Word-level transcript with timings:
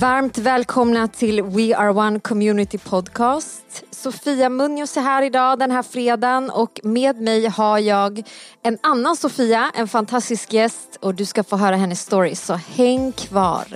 Varmt 0.00 0.38
välkomna 0.38 1.08
till 1.08 1.42
We 1.42 1.76
Are 1.76 1.90
One 1.90 2.20
Community 2.20 2.78
Podcast. 2.78 3.84
Sofia 3.90 4.48
Munoz 4.48 4.96
är 4.96 5.00
här 5.00 5.22
idag 5.22 5.58
den 5.58 5.70
här 5.70 5.82
fredagen 5.82 6.50
och 6.50 6.80
med 6.82 7.20
mig 7.20 7.46
har 7.46 7.78
jag 7.78 8.22
en 8.62 8.78
annan 8.82 9.16
Sofia, 9.16 9.70
en 9.74 9.88
fantastisk 9.88 10.52
gäst 10.52 10.98
och 11.00 11.14
du 11.14 11.24
ska 11.24 11.44
få 11.44 11.56
höra 11.56 11.76
hennes 11.76 12.00
story 12.00 12.34
så 12.34 12.54
häng 12.54 13.12
kvar. 13.12 13.66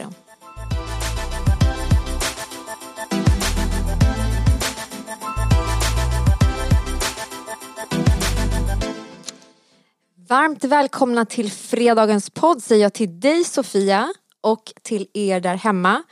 Varmt 10.28 10.64
välkomna 10.64 11.24
till 11.24 11.50
fredagens 11.50 12.30
podd 12.30 12.62
säger 12.62 12.82
jag 12.82 12.92
till 12.92 13.20
dig 13.20 13.44
Sofia 13.44 14.12
och 14.44 14.72
till 14.82 15.06
er 15.14 15.40
där 15.40 15.54
hemma. 15.54 16.02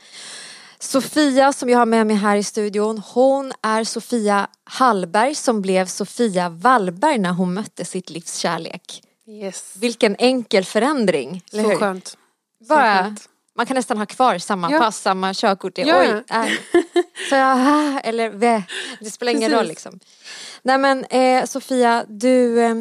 Sofia 0.79 1.53
som 1.53 1.69
jag 1.69 1.77
har 1.79 1.85
med 1.85 2.07
mig 2.07 2.15
här 2.15 2.35
i 2.37 2.43
studion, 2.43 2.97
hon 3.13 3.51
är 3.61 3.83
Sofia 3.83 4.47
Hallberg 4.63 5.35
som 5.35 5.61
blev 5.61 5.85
Sofia 5.85 6.49
Wallberg 6.49 7.17
när 7.17 7.31
hon 7.31 7.53
mötte 7.53 7.85
sitt 7.85 8.09
livs 8.09 8.37
kärlek. 8.37 9.01
Yes. 9.27 9.73
Vilken 9.79 10.15
enkel 10.19 10.65
förändring, 10.65 11.41
Så 11.51 11.75
skönt. 11.75 12.07
Så 12.07 12.17
Bara, 12.69 13.03
skönt. 13.03 13.29
man 13.57 13.65
kan 13.65 13.75
nästan 13.75 13.97
ha 13.97 14.05
kvar 14.05 14.37
samma 14.37 14.71
Ja. 14.71 14.79
pass, 14.79 15.01
samma 15.01 15.33
körkort. 15.33 15.77
Ja. 15.77 15.99
Oj, 15.99 16.23
äh. 16.29 16.45
Så 17.29 17.35
jag, 17.35 17.57
ah, 17.57 17.99
eller 17.99 18.29
vä. 18.29 18.63
Det 18.99 19.11
spelar 19.11 19.31
ingen 19.31 19.41
Precis. 19.51 19.57
roll 19.57 19.67
liksom. 19.67 19.99
Nej 20.61 20.77
men 20.77 21.05
eh, 21.05 21.45
Sofia, 21.45 22.05
du 22.07 22.61
eh, 22.61 22.75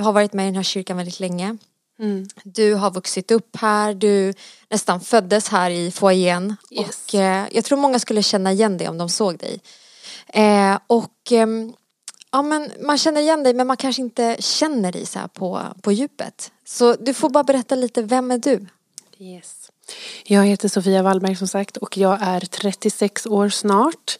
har 0.00 0.12
varit 0.12 0.32
med 0.32 0.44
i 0.44 0.46
den 0.46 0.56
här 0.56 0.62
kyrkan 0.62 0.96
väldigt 0.96 1.20
länge. 1.20 1.56
Mm. 2.00 2.28
Du 2.44 2.74
har 2.74 2.90
vuxit 2.90 3.30
upp 3.30 3.56
här, 3.56 3.94
du 3.94 4.34
nästan 4.70 5.00
föddes 5.00 5.48
här 5.48 5.70
i 5.70 5.90
foajén. 5.90 6.56
Yes. 6.70 6.86
Och 6.88 7.14
eh, 7.14 7.46
jag 7.52 7.64
tror 7.64 7.78
många 7.78 7.98
skulle 7.98 8.22
känna 8.22 8.52
igen 8.52 8.78
dig 8.78 8.88
om 8.88 8.98
de 8.98 9.08
såg 9.08 9.38
dig. 9.38 9.60
Eh, 10.28 10.78
och 10.86 11.32
ehm, 11.32 11.72
ja, 12.32 12.42
men 12.42 12.72
man 12.80 12.98
känner 12.98 13.20
igen 13.20 13.42
dig 13.42 13.54
men 13.54 13.66
man 13.66 13.76
kanske 13.76 14.02
inte 14.02 14.36
känner 14.38 14.92
dig 14.92 15.06
så 15.06 15.18
här 15.18 15.28
på, 15.28 15.62
på 15.82 15.92
djupet. 15.92 16.52
Så 16.64 16.94
du 16.94 17.14
får 17.14 17.30
bara 17.30 17.44
berätta 17.44 17.74
lite, 17.74 18.02
vem 18.02 18.30
är 18.30 18.38
du? 18.38 18.66
Yes. 19.18 19.70
Jag 20.24 20.46
heter 20.46 20.68
Sofia 20.68 21.02
Wallberg 21.02 21.36
som 21.36 21.48
sagt 21.48 21.76
och 21.76 21.96
jag 21.96 22.18
är 22.20 22.40
36 22.40 23.26
år 23.26 23.48
snart. 23.48 24.18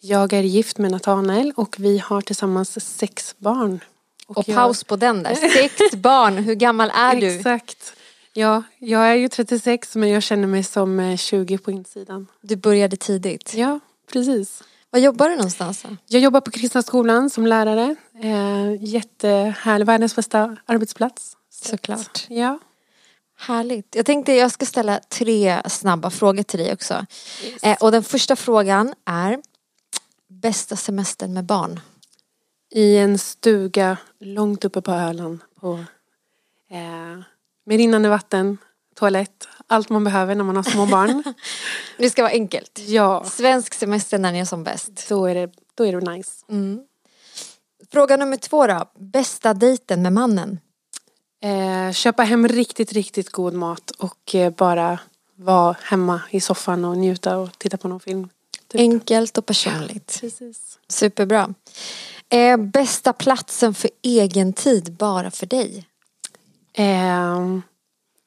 Jag 0.00 0.32
är 0.32 0.42
gift 0.42 0.78
med 0.78 0.90
Nathanael 0.90 1.52
och 1.56 1.76
vi 1.78 1.98
har 1.98 2.20
tillsammans 2.20 2.96
sex 2.98 3.34
barn. 3.38 3.80
Och 4.26 4.48
jag- 4.48 4.56
paus 4.56 4.84
på 4.84 4.96
den 4.96 5.22
där, 5.22 5.34
sex 5.34 5.96
barn, 5.96 6.36
hur 6.36 6.54
gammal 6.54 6.90
är 6.94 7.20
du? 7.20 7.26
Exakt. 7.36 7.92
Ja, 8.32 8.62
jag 8.78 9.10
är 9.10 9.14
ju 9.14 9.28
36 9.28 9.96
men 9.96 10.08
jag 10.08 10.22
känner 10.22 10.46
mig 10.46 10.64
som 10.64 11.00
eh, 11.00 11.16
20 11.16 11.58
på 11.58 11.70
insidan. 11.70 12.26
Du 12.40 12.56
började 12.56 12.96
tidigt. 12.96 13.54
Ja, 13.54 13.80
precis. 14.12 14.62
Var 14.90 15.00
jobbar 15.00 15.28
du 15.28 15.36
någonstans 15.36 15.82
då? 15.82 15.96
Jag 16.06 16.22
jobbar 16.22 16.40
på 16.40 16.50
Kristna 16.50 16.82
skolan 16.82 17.30
som 17.30 17.46
lärare. 17.46 17.96
Eh, 18.22 18.84
jättehärlig, 18.84 19.86
världens 19.86 20.16
bästa 20.16 20.56
arbetsplats. 20.66 21.36
Så 21.50 21.68
Såklart. 21.68 22.26
Ja. 22.28 22.58
Härligt. 23.38 23.94
Jag 23.94 24.06
tänkte 24.06 24.32
jag 24.32 24.50
ska 24.50 24.66
ställa 24.66 25.00
tre 25.08 25.62
snabba 25.68 26.10
frågor 26.10 26.42
till 26.42 26.58
dig 26.58 26.72
också. 26.72 27.06
Eh, 27.62 27.76
och 27.80 27.92
den 27.92 28.04
första 28.04 28.36
frågan 28.36 28.94
är 29.04 29.38
Bästa 30.28 30.76
semestern 30.76 31.32
med 31.34 31.44
barn? 31.44 31.80
I 32.74 32.96
en 32.96 33.18
stuga 33.18 33.96
långt 34.20 34.64
uppe 34.64 34.80
på 34.80 34.92
Öland. 34.92 35.40
På, 35.60 35.72
eh, 36.70 37.18
med 37.66 37.76
rinnande 37.76 38.08
vatten, 38.08 38.58
toalett, 38.94 39.48
allt 39.66 39.88
man 39.88 40.04
behöver 40.04 40.34
när 40.34 40.44
man 40.44 40.56
har 40.56 40.62
små 40.62 40.86
barn. 40.86 41.22
Det 41.98 42.10
ska 42.10 42.22
vara 42.22 42.32
enkelt. 42.32 42.78
ja, 42.86 43.24
Svensk 43.24 43.74
semester 43.74 44.18
när 44.18 44.32
ni 44.32 44.38
är 44.38 44.44
som 44.44 44.64
bäst. 44.64 45.08
då 45.08 45.26
är 45.26 45.34
det, 45.34 45.50
då 45.74 45.86
är 45.86 46.00
det 46.00 46.10
nice. 46.12 46.44
Mm. 46.48 46.80
Fråga 47.92 48.16
nummer 48.16 48.36
två 48.36 48.66
då. 48.66 48.84
Bästa 48.98 49.54
dejten 49.54 50.02
med 50.02 50.12
mannen? 50.12 50.58
Eh, 51.42 51.92
köpa 51.92 52.22
hem 52.22 52.48
riktigt, 52.48 52.92
riktigt 52.92 53.30
god 53.30 53.54
mat 53.54 53.90
och 53.90 54.34
eh, 54.34 54.50
bara 54.52 54.98
vara 55.36 55.76
hemma 55.82 56.20
i 56.30 56.40
soffan 56.40 56.84
och 56.84 56.96
njuta 56.96 57.36
och 57.36 57.58
titta 57.58 57.76
på 57.76 57.88
någon 57.88 58.00
film. 58.00 58.28
Typ. 58.68 58.80
Enkelt 58.80 59.38
och 59.38 59.46
personligt. 59.46 60.18
Precis. 60.20 60.78
Superbra. 60.88 61.54
Eh, 62.34 62.56
bästa 62.56 63.12
platsen 63.12 63.74
för 63.74 63.90
egen 64.02 64.52
tid 64.52 64.92
bara 64.92 65.30
för 65.30 65.46
dig? 65.46 65.84
Eh, 66.72 67.58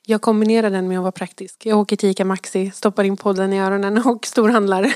jag 0.06 0.22
kombinerar 0.22 0.70
den 0.70 0.88
med 0.88 0.98
att 0.98 1.02
vara 1.02 1.12
praktisk. 1.12 1.66
Jag 1.66 1.80
åker 1.80 1.96
till 1.96 2.10
Ica 2.10 2.26
Maxi, 2.26 2.72
stoppar 2.72 3.04
in 3.04 3.18
podden 3.18 3.54
i 3.54 3.60
öronen 3.60 3.98
och 3.98 4.26
storhandlar. 4.26 4.94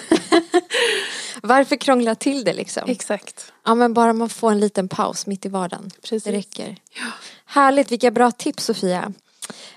Varför 1.41 1.75
krångla 1.75 2.15
till 2.15 2.43
det 2.43 2.53
liksom? 2.53 2.83
Exakt. 2.87 3.53
Ja 3.65 3.75
men 3.75 3.93
bara 3.93 4.13
man 4.13 4.29
får 4.29 4.51
en 4.51 4.59
liten 4.59 4.87
paus 4.87 5.27
mitt 5.27 5.45
i 5.45 5.49
vardagen. 5.49 5.91
Precis. 6.01 6.23
Det 6.23 6.31
räcker. 6.31 6.75
Härligt, 7.45 7.91
vilka 7.91 8.11
bra 8.11 8.31
tips 8.31 8.65
Sofia. 8.65 9.13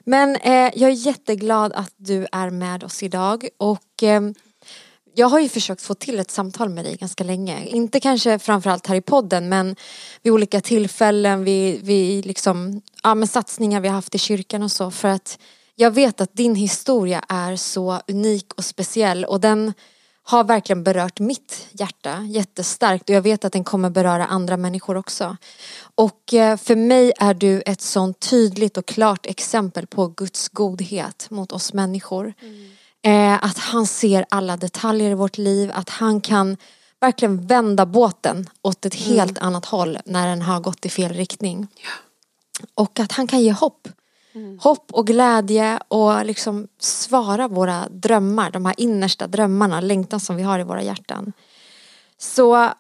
Men 0.05 0.37
eh, 0.37 0.71
jag 0.75 0.91
är 0.91 1.07
jätteglad 1.07 1.73
att 1.73 1.93
du 1.97 2.27
är 2.33 2.51
med 2.51 2.85
oss 2.85 3.03
idag 3.03 3.49
och 3.57 4.03
eh, 4.03 4.21
jag 5.15 5.27
har 5.27 5.41
ju 5.41 5.49
försökt 5.49 5.83
få 5.83 5.95
till 5.95 6.21
ett 6.21 6.31
samtal 6.31 6.69
med 6.69 6.85
dig 6.85 6.97
ganska 6.97 7.25
länge. 7.25 7.67
Inte 7.67 8.01
kanske 8.01 8.39
framförallt 8.39 8.87
här 8.87 8.97
i 8.97 9.01
podden 9.01 9.49
men 9.49 9.77
vid 10.23 10.33
olika 10.33 10.61
tillfällen, 10.61 11.45
vid, 11.45 11.83
vid 11.83 12.27
liksom, 12.27 12.83
ja, 13.03 13.15
men 13.15 13.29
satsningar 13.29 13.81
vi 13.81 13.89
har 13.89 13.95
haft 13.95 14.15
i 14.15 14.19
kyrkan 14.19 14.63
och 14.63 14.73
så 14.73 14.91
för 14.91 15.09
att 15.09 15.39
jag 15.77 15.91
vet 15.91 16.21
att 16.21 16.35
din 16.35 16.55
historia 16.55 17.25
är 17.29 17.57
så 17.57 18.01
unik 18.09 18.55
och 18.55 18.65
speciell 18.65 19.25
och 19.25 19.41
den 19.41 19.73
har 20.27 20.45
verkligen 20.45 20.85
berört 20.85 21.21
mitt 21.21 21.67
hjärta 21.73 22.23
jättestarkt 22.23 23.09
och 23.09 23.15
jag 23.15 23.23
vet 23.23 23.45
att 23.45 23.53
den 23.53 23.65
kommer 23.65 23.91
beröra 23.91 24.27
andra 24.27 24.57
människor 24.57 24.97
också. 24.97 25.37
Och 25.95 26.35
eh, 26.35 26.57
för 26.57 26.77
mig 26.77 27.13
är 27.19 27.35
du 27.35 27.63
ett 27.67 27.81
sånt 27.81 28.21
tydligt 28.21 28.77
och 28.77 28.87
klart 28.87 29.27
exempel 29.27 29.87
på 29.87 30.07
Guds 30.07 30.49
godhet 30.49 31.27
mot 31.31 31.53
oss 31.53 31.73
människor. 31.73 32.35
Mm. 32.41 32.71
Eh, 33.05 33.45
att 33.45 33.59
han 33.59 33.87
ser 33.87 34.25
alla 34.29 34.57
detaljer 34.57 35.11
i 35.11 35.15
vårt 35.15 35.39
liv, 35.39 35.71
att 35.75 35.91
han 35.91 36.21
kan 36.21 36.57
verkligen 37.01 37.47
vända 37.47 37.87
båten 37.87 38.49
åt 38.63 38.87
ett 38.87 38.95
helt 38.95 39.39
annat 39.39 39.65
håll 39.65 39.99
när 40.05 40.29
den 40.29 40.43
har 40.43 40.61
gått 40.61 40.87
i 40.87 40.89
fel 40.89 41.13
riktning. 41.13 41.67
Och 42.75 43.01
att 43.01 43.13
han 43.13 43.27
kan 43.27 43.41
ge 43.41 43.53
hopp. 43.53 43.89
Hopp 44.61 44.93
och 44.93 45.07
glädje 45.07 45.79
och 45.89 46.27
liksom 46.27 46.69
svara 46.81 47.49
våra 47.49 47.89
drömmar, 47.89 48.51
de 48.51 48.67
här 48.67 48.75
innersta 48.79 49.27
drömmarna, 49.27 49.81
längtan 49.81 50.21
som 50.21 50.37
vi 50.37 50.43
har 50.43 50.59
i 50.59 50.63
våra 50.63 50.83
hjärtan. 50.83 51.33
Så 52.19 52.71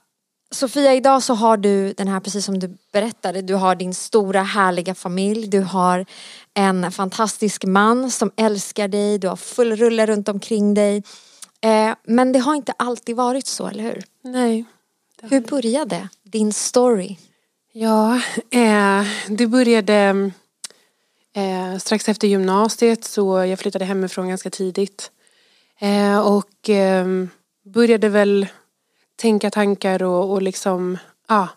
Sofia, 0.50 0.94
idag 0.94 1.22
så 1.22 1.34
har 1.34 1.56
du 1.56 1.92
den 1.92 2.08
här, 2.08 2.20
precis 2.20 2.44
som 2.44 2.58
du 2.58 2.76
berättade, 2.92 3.42
du 3.42 3.54
har 3.54 3.74
din 3.74 3.94
stora 3.94 4.42
härliga 4.42 4.94
familj, 4.94 5.46
du 5.46 5.60
har 5.60 6.06
en 6.54 6.92
fantastisk 6.92 7.64
man 7.64 8.10
som 8.10 8.30
älskar 8.36 8.88
dig, 8.88 9.18
du 9.18 9.28
har 9.28 9.36
full 9.36 9.76
rulle 9.76 10.06
runt 10.06 10.28
omkring 10.28 10.74
dig. 10.74 11.02
Eh, 11.60 11.94
men 12.04 12.32
det 12.32 12.38
har 12.38 12.54
inte 12.54 12.72
alltid 12.76 13.16
varit 13.16 13.46
så, 13.46 13.66
eller 13.66 13.82
hur? 13.82 14.04
Nej. 14.22 14.64
Hur 15.22 15.40
började 15.40 16.08
din 16.22 16.52
story? 16.52 17.16
Ja, 17.72 18.20
eh, 18.50 19.06
det 19.28 19.46
började 19.46 20.30
eh, 21.36 21.78
strax 21.78 22.08
efter 22.08 22.28
gymnasiet 22.28 23.04
så 23.04 23.44
jag 23.44 23.58
flyttade 23.58 23.84
hemifrån 23.84 24.28
ganska 24.28 24.50
tidigt. 24.50 25.10
Eh, 25.78 26.18
och 26.18 26.70
eh, 26.70 27.06
började 27.64 28.08
väl 28.08 28.46
tänka 29.16 29.50
tankar 29.50 30.02
och, 30.02 30.30
och 30.32 30.42
liksom 30.42 30.98
ja, 31.28 31.48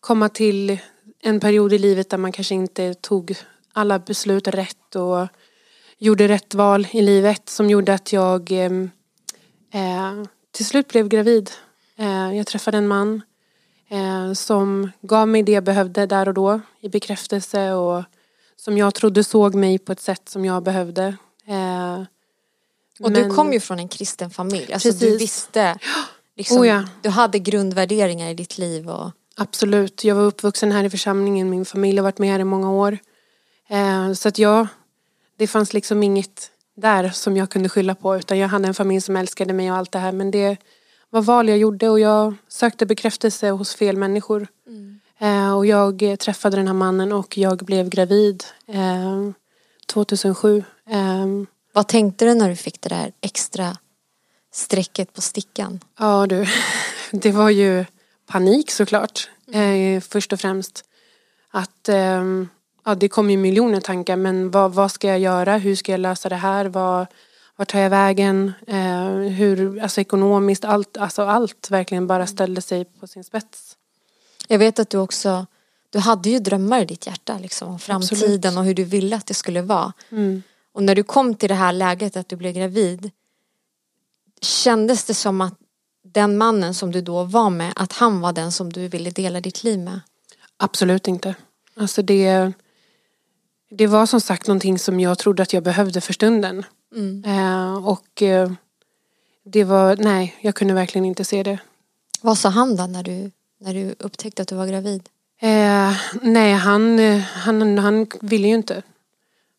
komma 0.00 0.28
till 0.28 0.78
en 1.22 1.40
period 1.40 1.72
i 1.72 1.78
livet 1.78 2.10
där 2.10 2.18
man 2.18 2.32
kanske 2.32 2.54
inte 2.54 2.94
tog 2.94 3.34
alla 3.72 3.98
beslut 3.98 4.48
rätt 4.48 4.96
och 4.96 5.26
gjorde 5.98 6.28
rätt 6.28 6.54
val 6.54 6.86
i 6.90 7.02
livet 7.02 7.48
som 7.48 7.70
gjorde 7.70 7.94
att 7.94 8.12
jag 8.12 8.52
eh, 8.52 8.70
eh, 9.72 10.22
till 10.50 10.66
slut 10.66 10.88
blev 10.88 11.08
gravid. 11.08 11.50
Eh, 11.96 12.36
jag 12.36 12.46
träffade 12.46 12.78
en 12.78 12.88
man 12.88 13.22
eh, 13.88 14.32
som 14.32 14.90
gav 15.00 15.28
mig 15.28 15.42
det 15.42 15.52
jag 15.52 15.64
behövde 15.64 16.06
där 16.06 16.28
och 16.28 16.34
då 16.34 16.60
i 16.80 16.88
bekräftelse 16.88 17.72
och 17.72 18.02
som 18.56 18.78
jag 18.78 18.94
trodde 18.94 19.24
såg 19.24 19.54
mig 19.54 19.78
på 19.78 19.92
ett 19.92 20.00
sätt 20.00 20.28
som 20.28 20.44
jag 20.44 20.62
behövde. 20.62 21.16
Eh, 21.46 22.02
Och 23.00 23.12
du 23.12 23.20
men- 23.22 23.34
kom 23.36 23.52
ju 23.52 23.60
från 23.60 23.78
en 23.78 23.88
kristen 23.88 24.30
familj, 24.30 24.72
alltså 24.72 24.88
du 24.88 24.98
Precis. 24.98 25.20
visste 25.20 25.78
liksom, 26.42 26.60
Oh 26.60 26.68
ja. 26.68 26.84
Du 27.02 27.08
hade 27.08 27.38
grundvärderingar 27.38 28.30
i 28.30 28.34
ditt 28.34 28.58
liv 28.58 28.90
och 28.90 29.10
Absolut, 29.36 30.04
jag 30.04 30.14
var 30.14 30.22
uppvuxen 30.22 30.72
här 30.72 30.84
i 30.84 30.90
församlingen, 30.90 31.50
min 31.50 31.64
familj 31.64 31.98
har 31.98 32.02
varit 32.02 32.18
med 32.18 32.30
här 32.30 32.38
i 32.38 32.44
många 32.44 32.70
år. 32.70 32.98
Eh, 33.68 34.12
så 34.12 34.28
att 34.28 34.38
jag, 34.38 34.66
det 35.38 35.46
fanns 35.46 35.72
liksom 35.72 36.02
inget 36.02 36.50
där 36.76 37.08
som 37.08 37.36
jag 37.36 37.50
kunde 37.50 37.68
skylla 37.68 37.94
på 37.94 38.16
utan 38.16 38.38
jag 38.38 38.48
hade 38.48 38.68
en 38.68 38.74
familj 38.74 39.00
som 39.00 39.16
älskade 39.16 39.52
mig 39.52 39.70
och 39.70 39.76
allt 39.76 39.92
det 39.92 39.98
här 39.98 40.12
men 40.12 40.30
det 40.30 40.56
var 41.10 41.22
val 41.22 41.48
jag 41.48 41.58
gjorde 41.58 41.88
och 41.88 42.00
jag 42.00 42.34
sökte 42.48 42.86
bekräftelse 42.86 43.50
hos 43.50 43.74
fel 43.74 43.96
människor. 43.96 44.46
Eh, 45.18 45.56
och 45.56 45.66
jag 45.66 46.16
träffade 46.18 46.56
den 46.56 46.66
här 46.66 46.74
mannen 46.74 47.12
och 47.12 47.38
jag 47.38 47.58
blev 47.58 47.88
gravid 47.88 48.44
eh, 48.68 49.30
2007. 49.86 50.64
Eh, 50.90 51.26
Vad 51.72 51.88
tänkte 51.88 52.24
du 52.24 52.34
när 52.34 52.48
du 52.48 52.56
fick 52.56 52.80
det 52.80 52.88
där 52.88 53.12
extra 53.20 53.76
strecket 54.52 55.12
på 55.12 55.20
stickan? 55.20 55.80
Ja 55.98 56.26
du, 56.26 56.46
det 57.10 57.32
var 57.32 57.50
ju 57.50 57.84
panik 58.26 58.70
såklart. 58.70 59.30
Eh, 59.52 60.00
först 60.00 60.32
och 60.32 60.40
främst. 60.40 60.84
Att 61.50 61.88
eh, 61.88 62.22
ja, 62.84 62.94
det 62.94 63.08
kom 63.08 63.30
ju 63.30 63.36
miljoner 63.36 63.80
tankar 63.80 64.16
men 64.16 64.50
vad, 64.50 64.72
vad 64.72 64.92
ska 64.92 65.08
jag 65.08 65.18
göra? 65.18 65.56
Hur 65.56 65.76
ska 65.76 65.92
jag 65.92 66.00
lösa 66.00 66.28
det 66.28 66.36
här? 66.36 66.64
Vad, 66.64 67.06
vart 67.56 67.68
tar 67.68 67.78
jag 67.78 67.90
vägen? 67.90 68.52
Eh, 68.66 69.08
hur, 69.12 69.82
alltså 69.82 70.00
ekonomiskt, 70.00 70.64
allt, 70.64 70.96
alltså 70.96 71.22
allt 71.22 71.70
verkligen 71.70 72.06
bara 72.06 72.26
ställde 72.26 72.60
sig 72.60 72.84
på 72.84 73.06
sin 73.06 73.24
spets. 73.24 73.76
Jag 74.48 74.58
vet 74.58 74.78
att 74.78 74.90
du 74.90 74.98
också, 74.98 75.46
du 75.90 75.98
hade 75.98 76.30
ju 76.30 76.38
drömmar 76.38 76.80
i 76.80 76.84
ditt 76.84 77.06
hjärta 77.06 77.38
liksom 77.38 77.68
om 77.68 77.78
framtiden 77.78 78.24
Absolut. 78.24 78.56
och 78.56 78.64
hur 78.64 78.74
du 78.74 78.84
ville 78.84 79.16
att 79.16 79.26
det 79.26 79.34
skulle 79.34 79.62
vara. 79.62 79.92
Mm. 80.10 80.42
Och 80.72 80.82
när 80.82 80.94
du 80.94 81.02
kom 81.02 81.34
till 81.34 81.48
det 81.48 81.54
här 81.54 81.72
läget 81.72 82.16
att 82.16 82.28
du 82.28 82.36
blev 82.36 82.52
gravid 82.52 83.10
kändes 84.42 85.04
det 85.04 85.14
som 85.14 85.40
att 85.40 85.54
den 86.04 86.38
mannen 86.38 86.74
som 86.74 86.92
du 86.92 87.00
då 87.00 87.24
var 87.24 87.50
med, 87.50 87.72
att 87.76 87.92
han 87.92 88.20
var 88.20 88.32
den 88.32 88.52
som 88.52 88.72
du 88.72 88.88
ville 88.88 89.10
dela 89.10 89.40
ditt 89.40 89.64
liv 89.64 89.78
med? 89.78 90.00
Absolut 90.56 91.08
inte. 91.08 91.34
Alltså 91.76 92.02
det, 92.02 92.52
det 93.70 93.86
var 93.86 94.06
som 94.06 94.20
sagt 94.20 94.46
någonting 94.46 94.78
som 94.78 95.00
jag 95.00 95.18
trodde 95.18 95.42
att 95.42 95.52
jag 95.52 95.62
behövde 95.62 96.00
för 96.00 96.12
stunden. 96.12 96.64
Mm. 96.94 97.24
Eh, 97.24 97.88
och 97.88 98.22
eh, 98.22 98.52
det 99.44 99.64
var, 99.64 99.96
nej, 99.96 100.36
jag 100.40 100.54
kunde 100.54 100.74
verkligen 100.74 101.04
inte 101.04 101.24
se 101.24 101.42
det. 101.42 101.58
Vad 102.20 102.38
sa 102.38 102.48
han 102.48 102.76
då 102.76 102.86
när 102.86 103.02
du, 103.02 103.30
när 103.60 103.74
du 103.74 103.94
upptäckte 103.98 104.42
att 104.42 104.48
du 104.48 104.54
var 104.54 104.66
gravid? 104.66 105.08
Eh, 105.40 105.96
nej, 106.22 106.52
han, 106.52 106.98
han, 107.20 107.78
han 107.78 108.06
ville 108.20 108.48
ju 108.48 108.54
inte. 108.54 108.82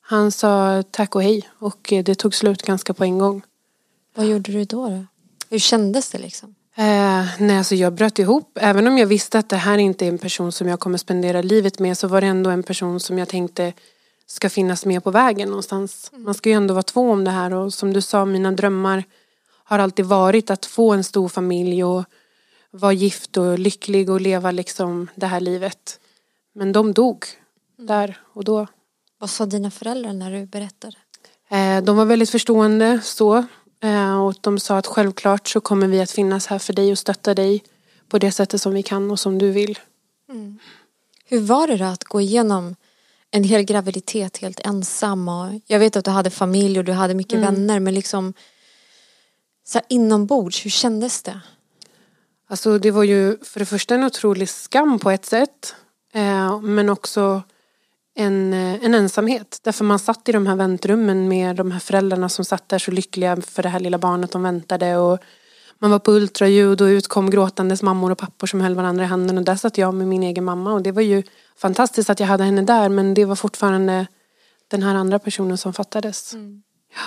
Han 0.02 0.32
sa 0.32 0.84
tack 0.92 1.16
och 1.16 1.24
hej 1.24 1.50
och 1.60 1.94
eh, 1.94 2.04
det 2.04 2.16
tog 2.16 2.36
slut 2.36 2.62
ganska 2.62 2.94
på 2.94 3.04
en 3.04 3.18
gång. 3.18 3.42
Vad 4.16 4.26
gjorde 4.26 4.52
du 4.52 4.64
då? 4.64 4.90
då? 4.90 5.06
Hur 5.50 5.60
kändes 5.60 6.10
det 6.10 6.18
liksom? 6.18 6.56
Eh, 6.76 7.26
nej, 7.40 7.58
alltså 7.58 7.76
jag 7.76 7.94
bröt 7.94 8.20
ihop. 8.20 8.58
Även 8.62 8.88
om 8.88 8.98
jag 8.98 9.08
visste 9.08 9.40
att 9.40 9.50
det 9.50 9.56
här 9.56 9.78
inte 9.78 10.06
är 10.06 10.10
en 10.10 10.18
person 10.18 10.52
som 10.52 10.68
jag 10.68 10.80
kommer 10.80 10.98
spendera 10.98 11.42
livet 11.42 11.80
med 11.80 11.98
så 11.98 12.08
var 12.08 12.22
det 12.22 12.28
ändå 12.28 12.50
en 12.50 12.64
person 12.64 13.00
som 13.00 13.18
jag 13.18 13.30
tänkte 13.30 13.74
ska 14.26 14.50
finnas 14.50 14.86
med 14.86 15.04
på 15.04 15.12
vägen 15.12 15.48
någonstans. 15.50 16.12
Man 16.14 16.34
ska 16.34 16.50
ju 16.50 16.56
ändå 16.56 16.74
vara 16.74 16.84
två 16.84 17.12
om 17.12 17.24
det 17.24 17.32
här 17.32 17.54
och 17.54 17.74
som 17.74 17.94
du 17.94 18.02
sa, 18.02 18.26
mina 18.26 18.52
drömmar 18.52 19.04
har 19.64 19.80
alltid 19.80 20.06
varit 20.06 20.50
att 20.50 20.66
få 20.66 20.94
en 20.94 21.04
stor 21.04 21.30
familj 21.30 21.84
och 21.84 22.04
vara 22.72 22.94
gift 22.94 23.38
och 23.38 23.60
lycklig 23.60 24.10
och 24.10 24.22
leva 24.22 24.52
liksom 24.52 25.10
det 25.16 25.28
här 25.28 25.40
livet. 25.40 26.00
Men 26.56 26.72
de 26.72 26.94
dog 26.94 27.26
där 27.78 28.20
och 28.34 28.44
då. 28.44 28.68
Vad 29.20 29.30
sa 29.30 29.46
dina 29.46 29.72
föräldrar 29.72 30.14
när 30.14 30.32
du 30.32 30.46
berättade? 30.46 30.98
Eh, 31.50 31.84
De 31.84 31.98
var 31.98 32.06
väldigt 32.06 32.30
förstående 32.30 33.02
så. 33.04 33.46
Eh, 33.84 34.26
Och 34.26 34.36
de 34.42 34.60
sa 34.60 34.78
att 34.78 34.88
självklart 34.88 35.48
så 35.48 35.62
kommer 35.62 35.88
vi 35.88 36.02
att 36.02 36.12
finnas 36.12 36.48
här 36.48 36.60
för 36.60 36.74
dig 36.74 36.92
och 36.92 36.98
stötta 36.98 37.34
dig 37.34 37.64
på 38.10 38.20
det 38.20 38.32
sättet 38.32 38.62
som 38.62 38.74
vi 38.74 38.84
kan 38.84 39.12
och 39.12 39.20
som 39.20 39.38
du 39.38 39.52
vill. 39.52 39.80
Hur 41.26 41.40
var 41.40 41.68
det 41.68 41.78
då 41.78 41.86
att 41.86 42.04
gå 42.04 42.22
igenom 42.22 42.76
en 43.32 43.44
hel 43.44 43.62
graviditet 43.64 44.38
helt 44.38 44.60
ensam? 44.60 45.28
Och 45.30 45.48
jag 45.68 45.80
vet 45.80 45.96
att 45.96 46.06
du 46.06 46.12
hade 46.12 46.30
familj 46.30 46.80
och 46.80 46.86
du 46.86 46.92
hade 46.92 47.14
mycket 47.14 47.40
vänner 47.40 47.80
men 47.80 47.94
liksom 47.94 48.34
så 49.66 49.78
här 49.78 49.86
inombords, 49.90 50.66
hur 50.66 50.70
kändes 50.70 51.24
det? 51.24 51.40
Alltså 52.48 52.78
det 52.80 52.92
var 52.92 53.04
ju 53.04 53.38
för 53.44 53.60
det 53.60 53.66
första 53.66 53.96
en 53.96 54.04
otrolig 54.04 54.50
skam 54.50 55.00
på 55.00 55.12
ett 55.12 55.26
sätt. 55.26 55.76
eh, 56.14 56.60
Men 56.62 56.90
också 56.90 57.42
en, 58.16 58.54
eh, 58.54 58.86
en 58.86 58.94
ensamhet. 58.96 59.60
Därför 59.64 59.86
man 59.86 60.00
satt 60.00 60.30
i 60.30 60.32
de 60.32 60.48
här 60.48 60.56
väntrummen 60.56 61.28
med 61.28 61.56
de 61.56 61.72
här 61.72 61.80
föräldrarna 61.80 62.30
som 62.30 62.46
satt 62.46 62.70
där 62.70 62.80
så 62.80 62.92
lyckliga 62.92 63.42
för 63.42 63.64
det 63.64 63.70
här 63.70 63.80
lilla 63.80 63.98
barnet 63.98 64.32
de 64.32 64.44
väntade. 64.44 64.98
Och 64.98 65.20
man 65.80 65.92
var 65.92 66.00
på 66.00 66.12
ultraljud 66.12 66.82
och 66.82 66.86
ut 66.86 67.08
kom 67.08 67.30
gråtandes 67.30 67.82
mammor 67.82 68.12
och 68.12 68.18
pappor 68.18 68.48
som 68.48 68.62
höll 68.62 68.76
varandra 68.76 69.04
i 69.04 69.08
handen. 69.08 69.38
Och 69.38 69.44
där 69.44 69.56
satt 69.56 69.78
jag 69.78 69.94
med 69.94 70.08
min 70.08 70.24
egen 70.24 70.44
mamma. 70.44 70.74
Och 70.74 70.82
det 70.82 70.92
var 70.92 71.02
ju 71.02 71.24
fantastiskt 71.58 72.10
att 72.10 72.20
jag 72.20 72.28
hade 72.28 72.44
henne 72.44 72.62
där. 72.62 72.90
Men 72.90 73.14
det 73.14 73.26
var 73.26 73.36
fortfarande 73.36 74.08
den 74.68 74.84
här 74.84 74.96
andra 74.96 75.20
personen 75.20 75.58
som 75.58 75.74
fattades. 75.74 76.34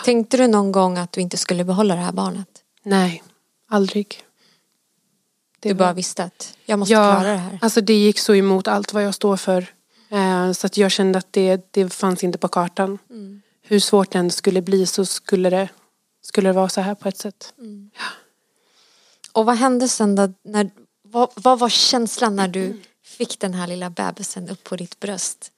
Tänkte 0.04 0.36
du 0.36 0.46
någon 0.46 0.72
gång 0.72 0.98
att 0.98 1.12
du 1.12 1.20
inte 1.20 1.36
skulle 1.36 1.64
behålla 1.64 1.94
det 1.94 2.00
här 2.00 2.12
barnet? 2.12 2.48
Nej, 2.82 3.22
aldrig. 3.70 4.22
Det 5.60 5.68
Du 5.68 5.74
var- 5.74 5.78
bara 5.86 5.92
visste 5.92 6.24
att 6.24 6.54
jag 6.66 6.78
måste 6.78 6.92
klara 6.94 7.22
det 7.22 7.36
här. 7.36 7.58
Alltså 7.62 7.80
det 7.80 7.94
gick 7.94 8.18
så 8.18 8.34
emot 8.34 8.68
allt 8.68 8.92
vad 8.92 9.04
jag 9.04 9.14
står 9.14 9.36
för. 9.36 9.66
Eh, 10.08 10.52
så 10.52 10.66
att 10.66 10.76
jag 10.76 10.90
kände 10.90 11.18
att 11.18 11.32
det, 11.32 11.72
det 11.72 11.92
fanns 11.92 12.24
inte 12.24 12.38
på 12.38 12.48
kartan. 12.48 12.98
Mm. 13.10 13.42
Hur 13.62 13.80
svårt 13.80 14.10
det 14.10 14.18
än 14.18 14.30
skulle 14.30 14.62
bli 14.62 14.86
så 14.86 15.06
skulle 15.06 15.50
det, 15.50 15.68
skulle 16.22 16.48
det 16.48 16.52
vara 16.52 16.68
så 16.68 16.80
här 16.80 16.94
på 16.94 17.08
ett 17.08 17.18
sätt. 17.18 17.54
Och 19.32 19.46
vad 19.46 19.56
hände 19.56 19.88
sen 19.88 20.14
då? 20.14 20.32
När, 20.42 20.70
vad, 21.02 21.28
vad 21.34 21.58
var 21.58 21.68
känslan 21.68 22.36
när 22.36 22.48
du 22.48 22.82
fick 23.04 23.40
den 23.40 23.54
här 23.54 23.66
lilla 23.66 23.90
bebisen 23.90 24.48
upp 24.48 24.64
på 24.64 24.76
ditt 24.76 25.00
bröst? 25.00 25.52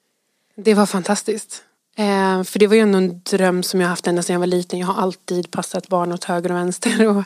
Det 0.54 0.74
var 0.74 0.86
fantastiskt. 0.86 1.64
Eh, 1.96 2.42
för 2.42 2.58
det 2.58 2.66
var 2.66 2.74
ju 2.74 2.80
ändå 2.80 2.98
en 2.98 3.20
dröm 3.20 3.62
som 3.62 3.80
jag 3.80 3.88
haft 3.88 4.06
ända 4.06 4.22
sedan 4.22 4.34
jag 4.34 4.40
var 4.40 4.46
liten. 4.46 4.78
Jag 4.78 4.86
har 4.86 5.02
alltid 5.02 5.50
passat 5.50 5.88
barn 5.88 6.12
åt 6.12 6.24
höger 6.24 6.50
och 6.50 6.56
vänster. 6.56 7.06
Och, 7.06 7.24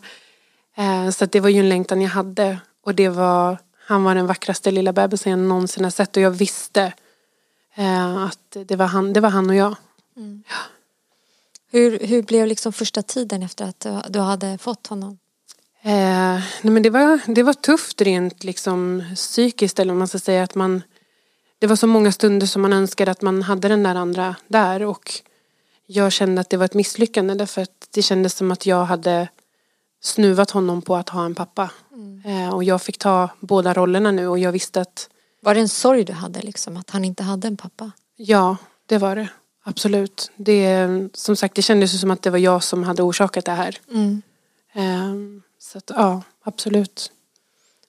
eh, 0.83 1.11
så 1.11 1.27
det 1.27 1.41
var 1.41 1.49
ju 1.49 1.61
en 1.61 1.69
längtan 1.69 2.01
jag 2.01 2.11
hade. 2.11 2.59
Och 2.85 2.95
det 2.95 3.09
var, 3.09 3.59
han 3.87 4.05
var 4.05 4.15
den 4.15 4.27
vackraste 4.27 4.71
lilla 4.71 4.93
bebisen 4.93 5.31
jag 5.31 5.39
någonsin 5.39 5.85
har 5.85 5.91
sett. 5.91 6.17
Och 6.17 6.23
jag 6.23 6.31
visste 6.31 6.93
att 8.27 8.57
det 8.67 8.77
var, 8.77 8.87
han, 8.87 9.13
det 9.13 9.21
var 9.21 9.31
han 9.31 9.51
och 9.51 9.57
jag. 9.57 9.77
Hur, 11.71 11.99
hur 11.99 12.23
blev 12.23 12.47
liksom 12.47 12.73
första 12.73 13.03
tiden 13.03 13.43
efter 13.43 13.65
att 13.65 13.87
du, 14.13 14.19
hade 14.19 14.59
fått 14.59 14.87
honom? 14.87 15.19
Eh, 15.83 16.41
nej 16.63 16.73
men 16.73 16.83
det, 16.83 16.91
var, 16.91 17.21
det 17.27 17.43
var 17.43 17.53
tufft 17.53 18.01
rent 18.01 18.45
liksom, 18.45 19.05
psykiskt 19.15 19.79
eller 19.79 19.93
om 19.93 19.99
man 19.99 20.09
ska 20.09 20.19
säga 20.19 20.43
att 20.43 20.55
man 20.55 20.83
Det 21.59 21.67
var 21.67 21.77
så 21.77 21.87
många 21.87 22.13
stunder 22.13 22.47
som 22.47 22.63
man 22.63 22.73
önskade 22.73 23.11
att 23.11 23.23
man 23.23 23.43
hade 23.43 23.69
den 23.69 23.83
där 23.83 23.95
andra 23.95 24.37
där 24.49 24.83
och 24.83 25.11
jag 25.87 26.13
kände 26.13 26.41
att 26.41 26.51
det 26.51 26.57
var 26.57 26.65
ett 26.65 26.75
misslyckande 26.75 27.35
därför 27.35 27.63
att 27.63 27.89
det 27.91 28.03
kändes 28.03 28.35
som 28.35 28.51
att 28.51 28.67
jag 28.67 28.85
hade 28.85 29.29
snuvat 30.01 30.51
honom 30.51 30.83
på 30.83 30.97
att 30.97 31.09
ha 31.09 31.25
en 31.25 31.35
pappa. 31.35 31.71
Eh, 32.25 32.55
och 32.55 32.65
jag 32.65 32.83
fick 32.83 32.99
ta 32.99 33.29
båda 33.41 33.75
rollerna 33.75 34.11
nu 34.11 34.29
och 34.29 34.39
jag 34.39 34.53
visste 34.53 34.81
att 34.81 35.09
Var 35.45 35.55
det 35.55 35.61
en 35.61 35.69
sorg 35.69 36.05
du 36.05 36.13
hade 36.13 36.41
liksom 36.41 36.77
att 36.77 36.91
han 36.91 37.05
inte 37.05 37.23
hade 37.23 37.49
en 37.49 37.57
pappa? 37.57 37.91
ja, 38.17 38.57
det 38.87 38.99
var 38.99 39.17
det. 39.17 39.29
Absolut. 39.65 40.31
Det, 40.37 40.89
som 41.15 41.37
sagt, 41.37 41.55
det 41.55 41.63
kändes 41.63 42.01
som 42.01 42.11
att 42.11 42.23
det 42.23 42.31
var 42.31 42.39
jag 42.39 42.63
som 42.65 42.83
hade 42.83 43.03
orsakat 43.03 43.45
det 43.45 43.53
här. 43.53 43.79
Eh, 44.75 45.15
så 45.59 45.79
att, 45.79 45.91
ja, 45.97 46.23
absolut. 46.45 47.13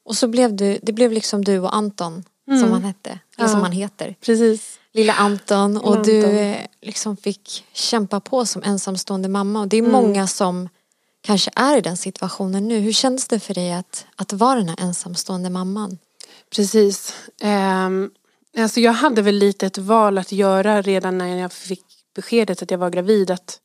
Och 0.06 0.16
så 0.18 0.28
blev 0.28 0.56
du, 0.56 0.80
det 0.82 0.94
blev 0.94 1.12
liksom 1.12 1.44
du 1.44 1.60
och 1.60 1.76
Anton 1.76 2.24
som 2.62 2.72
han 2.72 2.84
hette, 2.84 3.10
eller 3.10 3.20
Ja. 3.46 3.48
som 3.48 3.62
han 3.62 3.72
heter. 3.72 4.16
Precis. 4.22 4.80
Lilla 4.92 5.14
Anton 5.14 5.78
och 5.78 5.88
Anton. 5.96 6.04
du 6.04 6.24
eh, 6.26 6.66
liksom 6.82 7.18
fick 7.18 7.66
kämpa 7.74 8.20
på 8.20 8.46
som 8.46 8.64
ensamstående 8.64 9.30
mamma. 9.30 9.60
Och 9.62 9.68
det 9.68 9.78
är 9.78 9.82
många 9.82 10.28
som 10.28 10.70
kanske 11.22 11.52
är 11.56 11.78
i 11.78 11.82
den 11.82 11.98
situationen 11.98 12.68
nu. 12.68 12.80
Hur 12.80 12.92
kändes 12.94 13.28
det 13.28 13.40
för 13.40 13.54
dig 13.54 13.74
att, 13.74 14.06
att 14.16 14.34
vara 14.34 14.56
den 14.60 14.70
här 14.70 14.82
ensamstående 14.82 15.50
mamman? 15.50 15.98
Precis. 16.56 17.16
Um, 17.44 18.12
alltså 18.58 18.80
jag 18.80 18.94
hade 18.94 19.22
väl 19.22 19.36
lite 19.36 19.66
ett 19.66 19.78
val 19.78 20.18
att 20.18 20.32
göra 20.32 20.82
redan 20.82 21.18
när 21.18 21.38
jag 21.38 21.54
fick 21.54 21.86
beskedet 22.16 22.62
att 22.62 22.72
jag 22.72 22.78
var 22.78 22.90
gravid. 22.90 23.32
Att 23.32 23.60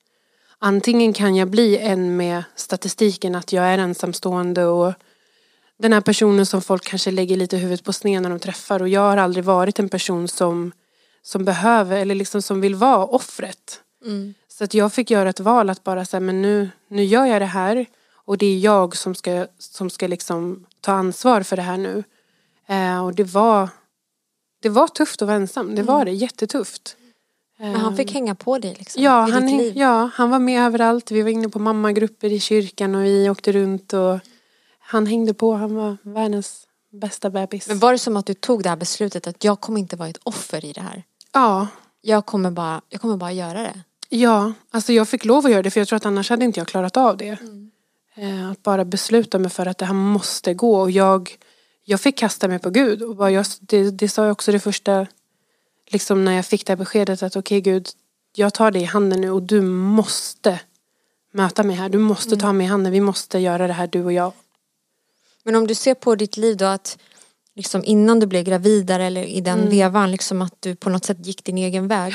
antingen 0.59 1.13
kan 1.13 1.37
jag 1.37 1.49
bli 1.49 1.79
en 1.79 2.17
med 2.17 2.45
statistiken 2.57 3.35
att 3.35 3.53
jag 3.53 3.65
är 3.65 3.79
ensamstående 3.79 4.65
och 4.65 4.93
den 5.79 5.93
här 5.93 6.01
personen 6.01 6.47
som 6.47 6.63
folk 6.63 6.85
kanske 6.85 7.11
lägger 7.11 7.37
lite 7.37 7.57
huvudet 7.57 7.85
på 7.85 7.93
sned 7.93 8.23
när 8.23 8.31
de 8.31 8.39
träffar. 8.39 8.83
Och 8.83 8.89
jag 8.89 9.01
har 9.01 9.17
aldrig 9.17 9.45
varit 9.45 9.79
en 9.79 9.89
person 9.89 10.29
som, 10.29 10.73
som 11.23 11.45
behöver 11.45 11.97
eller 11.97 12.15
liksom 12.15 12.43
som 12.43 12.61
vill 12.61 12.75
vara 12.75 13.05
offret. 13.07 13.81
Så 14.49 14.65
att 14.65 14.75
jag 14.75 14.93
fick 14.93 15.11
göra 15.11 15.29
ett 15.29 15.41
val 15.41 15.71
att 15.71 15.85
bara 15.85 16.05
säga 16.05 16.21
men 16.21 16.43
nu, 16.43 16.71
nu 16.89 17.05
gör 17.05 17.27
jag 17.27 17.43
det 17.43 17.47
här 17.47 17.87
och 18.15 18.39
det 18.39 18.47
är 18.47 18.59
jag 18.59 18.97
som 18.97 19.15
ska, 19.15 19.47
som 19.59 19.91
ska 19.91 20.07
liksom 20.07 20.67
ta 20.81 20.93
ansvar 20.93 21.43
för 21.43 21.57
det 21.57 21.63
här 21.63 21.77
nu. 21.77 22.05
Eh, 22.69 23.05
och 23.05 23.15
det 23.15 23.25
var, 23.25 23.69
det 24.63 24.69
var 24.69 24.89
tufft 24.89 25.23
att 25.23 25.29
vara 25.29 25.37
ensam, 25.37 25.75
det 25.75 25.83
var 25.83 26.05
det, 26.05 26.11
jättetufft. 26.11 26.97
Men 27.61 27.75
han 27.77 27.97
fick 27.97 28.13
hänga 28.13 28.35
på 28.35 28.59
dig 28.59 28.75
liksom, 28.79 29.03
Ja 29.03 29.21
han, 29.33 29.73
ja, 29.75 30.11
han 30.15 30.31
var 30.31 30.39
med 30.39 30.63
överallt. 30.67 31.11
Vi 31.11 31.23
var 31.23 31.31
inne 31.31 31.49
på 31.49 31.59
mammagrupper 31.59 32.33
i 32.33 32.41
kyrkan 32.41 32.95
och 32.95 33.05
vi 33.05 33.31
åkte 33.31 33.53
runt 33.53 33.93
och 33.93 34.19
han 34.79 35.07
hängde 35.07 35.35
på. 35.35 35.53
Han 35.55 35.75
var 35.75 35.97
världens 36.03 36.67
bästa 36.93 37.31
bebis. 37.31 37.69
Men 37.69 37.79
var 37.79 37.93
det 37.93 37.99
som 37.99 38.17
att 38.17 38.27
du 38.27 38.35
tog 38.35 38.63
det 38.63 38.69
här 38.69 38.77
beslutet 38.77 39.27
att 39.27 39.45
jag 39.45 39.61
kommer 39.61 39.81
inte 39.81 39.97
vara 39.97 40.09
ett 40.09 40.21
offer 40.23 40.65
i 40.65 40.73
det 40.73 40.81
här? 40.81 41.03
Ja, 41.33 41.67
Jag 42.01 42.27
kommer 42.27 42.51
bara, 42.51 42.81
jag 42.89 43.01
kommer 43.01 43.17
bara 43.17 43.33
göra 43.33 43.63
det. 43.63 43.81
ja, 44.09 44.53
alltså 44.71 44.93
jag 44.93 45.09
fick 45.09 45.25
lov 45.25 45.47
att 45.47 45.53
göra 45.53 45.63
det 45.63 45.71
för 45.71 45.81
jag 45.81 45.89
tror 45.89 45.97
att 45.97 46.07
annars 46.07 46.31
hade 46.31 46.45
inte 46.45 46.61
jag 46.61 46.67
klarat 46.69 46.97
av 46.97 47.17
det. 47.17 47.39
Mm. 47.41 47.71
Eh, 48.15 48.51
att 48.51 48.63
bara 48.63 48.85
besluta 48.85 49.39
mig 49.39 49.51
för 49.51 49.67
att 49.67 49.79
det 49.79 49.85
här 49.87 49.95
måste 49.95 50.55
gå 50.55 50.81
och 50.81 50.91
jag, 50.91 51.37
jag 51.91 52.01
fick 52.01 52.19
kasta 52.19 52.49
mig 52.49 52.59
på 52.59 52.71
Gud. 52.71 53.03
Och 53.03 53.17
bara 53.17 53.31
jag, 53.31 53.47
det, 53.61 53.91
det 53.91 54.09
sa 54.09 54.23
jag 54.25 54.33
också 54.33 54.53
det 54.53 54.61
första, 54.61 55.07
liksom 55.87 56.25
när 56.25 56.33
jag 56.33 56.47
fick 56.47 56.67
det 56.67 56.71
här 56.73 56.77
beskedet 56.77 57.23
att 57.23 57.37
okej 57.37 57.61
Gud, 57.61 57.89
jag 58.35 58.55
tar 58.55 58.71
dig 58.71 58.83
i 58.83 58.85
handen 58.85 59.21
nu 59.21 59.31
och 59.31 59.43
du 59.43 59.61
måste 59.61 60.61
möta 61.33 61.63
mig 61.63 61.77
här. 61.77 61.89
Du 61.89 61.99
måste 61.99 62.37
ta 62.37 62.53
mig 62.53 62.67
i 62.67 62.69
handen. 62.69 62.93
Vi 62.93 63.01
måste 63.01 63.39
göra 63.39 63.67
det 63.67 63.73
här 63.73 63.87
du 63.87 64.05
och 64.05 64.13
jag. 64.13 64.33
Men 65.45 65.55
om 65.55 65.67
du 65.67 65.75
ser 65.75 65.95
på 65.95 66.15
ditt 66.15 66.37
liv 66.37 66.57
då 66.57 66.65
att 66.65 66.99
liksom 67.55 67.85
innan 67.85 68.21
du 68.21 68.27
blev 68.27 68.45
gravid 68.45 68.91
eller 68.91 69.25
i 69.25 69.41
den 69.41 69.59
Mm. 69.59 69.71
vevan 69.71 70.11
liksom 70.11 70.43
att 70.43 70.55
du 70.61 70.75
på 70.75 70.91
något 70.91 71.05
sätt 71.05 71.27
gick 71.27 71.45
din 71.45 71.59
egen 71.59 71.89
väg. 71.89 72.15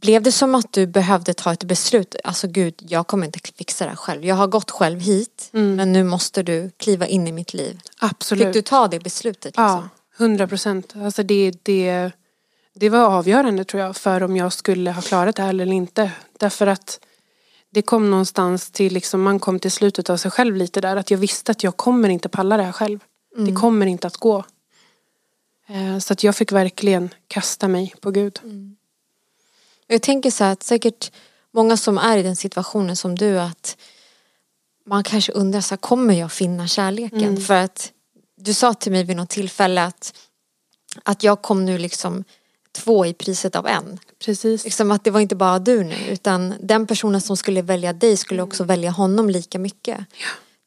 Blev 0.00 0.22
det 0.22 0.32
som 0.32 0.54
att 0.54 0.72
du 0.72 0.86
behövde 0.86 1.34
ta 1.34 1.52
ett 1.52 1.64
beslut? 1.64 2.16
Alltså 2.24 2.48
gud, 2.48 2.74
jag 2.88 3.06
kommer 3.06 3.26
inte 3.26 3.38
fixa 3.58 3.84
det 3.84 3.90
här 3.90 3.96
själv. 3.96 4.24
Jag 4.24 4.34
har 4.34 4.46
gått 4.46 4.70
själv 4.70 5.00
hit 5.00 5.50
Mm. 5.52 5.74
men 5.76 5.92
nu 5.92 6.04
måste 6.04 6.42
du 6.42 6.70
kliva 6.76 7.06
in 7.06 7.28
i 7.28 7.32
mitt 7.32 7.54
liv. 7.54 7.80
Absolut. 7.98 8.44
Fick 8.46 8.52
du 8.54 8.62
ta 8.62 8.88
det 8.88 8.98
beslutet? 9.00 9.44
Liksom? 9.44 9.64
Ja, 9.64 9.88
hundra 10.18 10.46
procent. 10.48 10.94
Alltså 10.96 11.22
det, 11.22 11.52
det, 11.62 12.10
det 12.74 12.88
var 12.88 12.98
avgörande 13.04 13.64
tror 13.64 13.82
jag 13.82 13.96
för 13.96 14.22
om 14.22 14.36
jag 14.36 14.52
skulle 14.52 14.90
ha 14.92 15.02
klarat 15.02 15.36
det 15.36 15.42
här 15.42 15.48
eller 15.50 15.66
inte. 15.72 16.10
Därför 16.38 16.66
att 16.66 17.00
det 17.70 17.82
kom 17.82 18.10
någonstans 18.10 18.70
till, 18.70 18.92
liksom, 18.92 19.22
man 19.22 19.38
kom 19.40 19.58
till 19.58 19.70
slutet 19.72 20.10
av 20.10 20.16
sig 20.16 20.30
själv 20.30 20.56
lite 20.56 20.80
där. 20.80 20.96
Att 20.96 21.10
jag 21.10 21.18
visste 21.18 21.52
att 21.52 21.62
jag 21.62 21.76
kommer 21.76 22.08
inte 22.08 22.28
palla 22.28 22.56
det 22.56 22.62
här 22.62 22.72
själv. 22.72 22.98
Det 23.36 23.52
kommer 23.52 23.86
inte 23.86 24.06
att 24.06 24.16
gå. 24.16 24.44
Eh, 25.68 25.98
Så 25.98 26.12
att 26.12 26.24
jag 26.24 26.36
fick 26.36 26.52
verkligen 26.52 27.10
kasta 27.28 27.68
mig 27.68 27.94
på 28.00 28.10
Gud. 28.10 28.40
Jag 29.88 30.02
tänker 30.02 30.30
så 30.30 30.44
här 30.44 30.52
att 30.52 30.62
säkert 30.62 31.12
många 31.52 31.76
som 31.76 31.98
är 31.98 32.18
i 32.18 32.22
den 32.22 32.36
situationen 32.36 32.96
som 32.96 33.14
du 33.14 33.40
att 33.40 33.76
man 34.86 35.04
kanske 35.04 35.32
undrar 35.32 35.60
så 35.60 35.74
här, 35.74 35.76
kommer 35.76 36.14
jag 36.14 36.32
finna 36.32 36.68
kärleken? 36.68 37.22
Mm. 37.22 37.40
För 37.40 37.54
att 37.54 37.92
du 38.36 38.54
sa 38.54 38.74
till 38.74 38.92
mig 38.92 39.04
vid 39.04 39.16
något 39.16 39.28
tillfälle 39.28 39.84
att, 39.84 40.14
att 41.02 41.22
jag 41.22 41.42
kom 41.42 41.64
nu 41.64 41.78
liksom 41.78 42.24
två 42.72 43.06
i 43.06 43.14
priset 43.14 43.56
av 43.56 43.66
en. 43.66 43.98
Precis. 44.24 44.64
Liksom 44.64 44.90
att 44.90 45.04
det 45.04 45.10
var 45.10 45.20
inte 45.20 45.36
bara 45.36 45.58
du 45.58 45.84
nu 45.84 45.96
utan 46.08 46.54
den 46.60 46.86
personen 46.86 47.20
som 47.20 47.36
skulle 47.36 47.62
välja 47.62 47.92
dig 47.92 48.16
skulle 48.16 48.42
också 48.42 48.64
välja 48.64 48.90
honom 48.90 49.30
lika 49.30 49.58
mycket. 49.58 49.98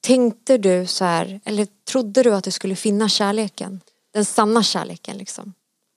Tänkte 0.01 0.57
du 0.57 0.87
så 0.87 1.05
här, 1.05 1.41
eller 1.45 1.67
trodde 1.91 2.23
du 2.23 2.33
att 2.33 2.43
du 2.43 2.51
skulle 2.51 2.75
finna 2.75 3.09
kärleken? 3.09 3.81
Den 4.13 4.25
sanna 4.25 4.63
kärleken 4.63 5.17
liksom. 5.17 5.53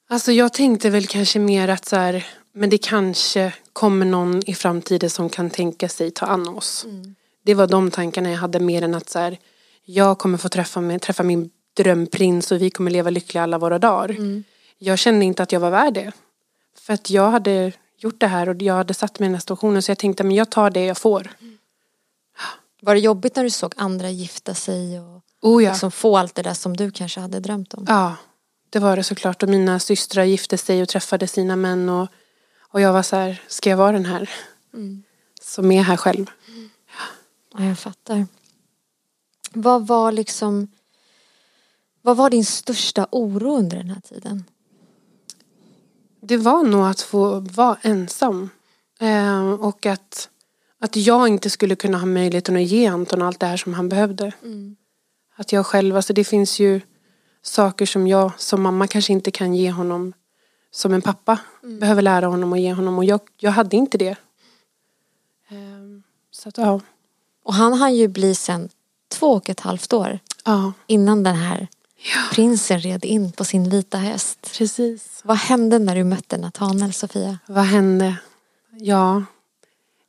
Alltså 0.08 0.32
jag 0.32 0.52
tänkte 0.52 0.90
väl 0.90 1.06
kanske 1.06 1.38
mer 1.38 1.68
att 1.68 1.84
så 1.84 1.96
här, 1.96 2.26
men 2.54 2.70
det 2.70 2.78
kanske 2.78 3.54
kommer 3.72 4.06
någon 4.06 4.42
i 4.46 4.54
framtiden 4.54 5.10
som 5.10 5.30
kan 5.30 5.50
tänka 5.50 5.88
sig 5.88 6.10
ta 6.10 6.26
an 6.26 6.48
oss. 6.48 6.86
Det 7.42 7.54
var 7.54 7.66
de 7.66 7.90
tankarna 7.90 8.30
jag 8.30 8.38
hade 8.38 8.60
mer 8.60 8.82
än 8.82 8.94
att 8.94 9.08
så 9.08 9.18
här, 9.18 9.38
jag 9.84 10.18
kommer 10.18 10.38
få 10.38 10.48
träffa, 10.48 10.80
mig, 10.80 10.98
träffa 10.98 11.22
min 11.22 11.50
drömprins 11.76 12.52
och 12.52 12.62
vi 12.62 12.70
kommer 12.70 12.90
leva 12.90 13.10
lyckliga 13.10 13.42
alla 13.42 13.58
våra 13.58 13.78
dagar. 13.78 14.16
Jag 14.78 14.98
kände 14.98 15.24
inte 15.24 15.42
att 15.42 15.52
jag 15.52 15.60
var 15.60 15.70
värd 15.70 15.94
det. 15.94 16.12
För 16.78 16.92
att 16.92 17.10
jag 17.10 17.30
hade 17.30 17.72
gjort 17.98 18.20
det 18.20 18.26
här 18.26 18.48
och 18.48 18.62
jag 18.62 18.74
hade 18.74 18.94
satt 18.94 19.18
mig 19.18 19.26
i 19.26 19.28
den 19.28 19.34
här 19.34 19.40
situationen 19.40 19.82
så 19.82 19.90
jag 19.90 19.98
tänkte 19.98 20.24
men 20.24 20.36
jag 20.36 20.50
tar 20.50 20.70
det 20.70 20.84
jag 20.84 20.98
får. 20.98 21.30
Var 22.80 22.94
det 22.94 23.00
jobbigt 23.00 23.36
när 23.36 23.44
du 23.44 23.50
såg 23.50 23.74
andra 23.76 24.10
gifta 24.10 24.54
sig 24.54 25.00
och 25.00 25.22
Oh 25.42 25.64
ja. 25.64 25.70
liksom 25.70 25.90
få 25.90 26.16
allt 26.16 26.34
det 26.34 26.42
där 26.42 26.54
som 26.54 26.76
du 26.76 26.90
kanske 26.90 27.20
hade 27.20 27.40
drömt 27.40 27.74
om? 27.74 27.84
Ja, 27.88 28.16
det 28.70 28.78
var 28.78 28.96
det 28.96 29.02
såklart. 29.02 29.42
Och 29.42 29.48
mina 29.48 29.78
systrar 29.78 30.24
gifte 30.24 30.58
sig 30.58 30.82
och 30.82 30.88
träffade 30.88 31.26
sina 31.26 31.56
män. 31.56 31.88
Och, 31.88 32.08
och 32.74 32.80
jag 32.80 32.92
var 32.92 33.02
så 33.02 33.16
här, 33.16 33.42
ska 33.46 33.70
jag 33.70 33.76
vara 33.76 33.92
den 33.92 34.04
här 34.04 34.30
som 35.40 35.72
är 35.72 35.82
här 35.82 35.96
själv? 35.96 36.26
Ja, 37.56 37.64
jag 37.64 37.78
fattar. 37.78 38.26
Vad 39.52 39.86
var 39.86 40.12
liksom 40.12 40.68
Vad 42.02 42.16
var 42.16 42.30
din 42.30 42.44
största 42.44 43.06
oro 43.10 43.56
under 43.56 43.76
den 43.76 43.90
här 43.90 44.00
tiden? 44.00 44.44
Det 46.20 46.36
var 46.36 46.62
nog 46.62 46.86
att 46.86 47.00
få 47.00 47.40
vara 47.40 47.78
ensam. 47.82 48.50
Eh, 49.00 49.50
och 49.50 49.86
att, 49.86 50.28
att 50.78 50.96
jag 50.96 51.28
inte 51.28 51.50
skulle 51.50 51.76
kunna 51.76 51.98
ha 51.98 52.06
möjligheten 52.06 52.56
att 52.56 52.62
ge 52.62 52.86
Anton 52.86 53.22
allt 53.22 53.40
det 53.40 53.46
här 53.46 53.56
som 53.56 53.74
han 53.74 53.88
behövde. 53.88 54.32
Att 55.36 55.52
jag 55.52 55.66
själv, 55.66 55.96
alltså 55.96 56.12
det 56.12 56.24
finns 56.24 56.60
ju 56.60 56.80
saker 57.42 57.86
som 57.86 58.06
jag 58.06 58.32
som 58.38 58.62
mamma 58.62 58.86
kanske 58.86 59.12
inte 59.12 59.30
kan 59.30 59.54
ge 59.54 59.70
honom 59.70 60.12
som 60.74 60.92
en 60.92 61.02
pappa 61.02 61.38
behöver 61.62 62.02
lära 62.02 62.26
honom 62.26 62.52
och 62.52 62.58
ge 62.58 62.72
honom 62.72 62.98
och 62.98 63.04
jag, 63.04 63.20
jag 63.38 63.50
hade 63.50 63.76
inte 63.76 63.98
det. 63.98 64.16
Eh, 65.48 65.56
så 66.30 66.48
att 66.48 66.58
ja. 66.58 66.80
Och 67.44 67.54
han 67.54 67.72
hann 67.72 67.94
ju 67.94 68.08
bli 68.08 68.34
sen 68.34 68.68
två 69.08 69.26
och 69.26 69.48
ett 69.50 69.60
halvt 69.60 69.92
år 69.92 70.18
Ja, 70.44 70.72
innan 70.86 71.22
den 71.22 71.34
här 71.36 71.68
prinsen 72.32 72.80
red 72.80 73.04
in 73.04 73.32
på 73.32 73.44
sin 73.44 73.70
vita 73.70 73.98
häst. 73.98 74.50
precis. 74.58 75.20
Vad 75.24 75.36
hände 75.36 75.78
när 75.78 75.94
du 75.96 76.04
mötte 76.04 76.36
Nathanael, 76.36 76.92
Sofia? 76.92 77.38
Vad 77.46 77.64
hände? 77.64 78.16
Ja, 78.70 79.24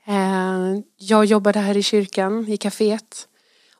eh, 0.05 0.79
jag 0.97 1.25
jobbade 1.25 1.59
här 1.59 1.77
i 1.77 1.83
kyrkan, 1.83 2.47
i 2.47 2.57
kaféet. 2.57 3.27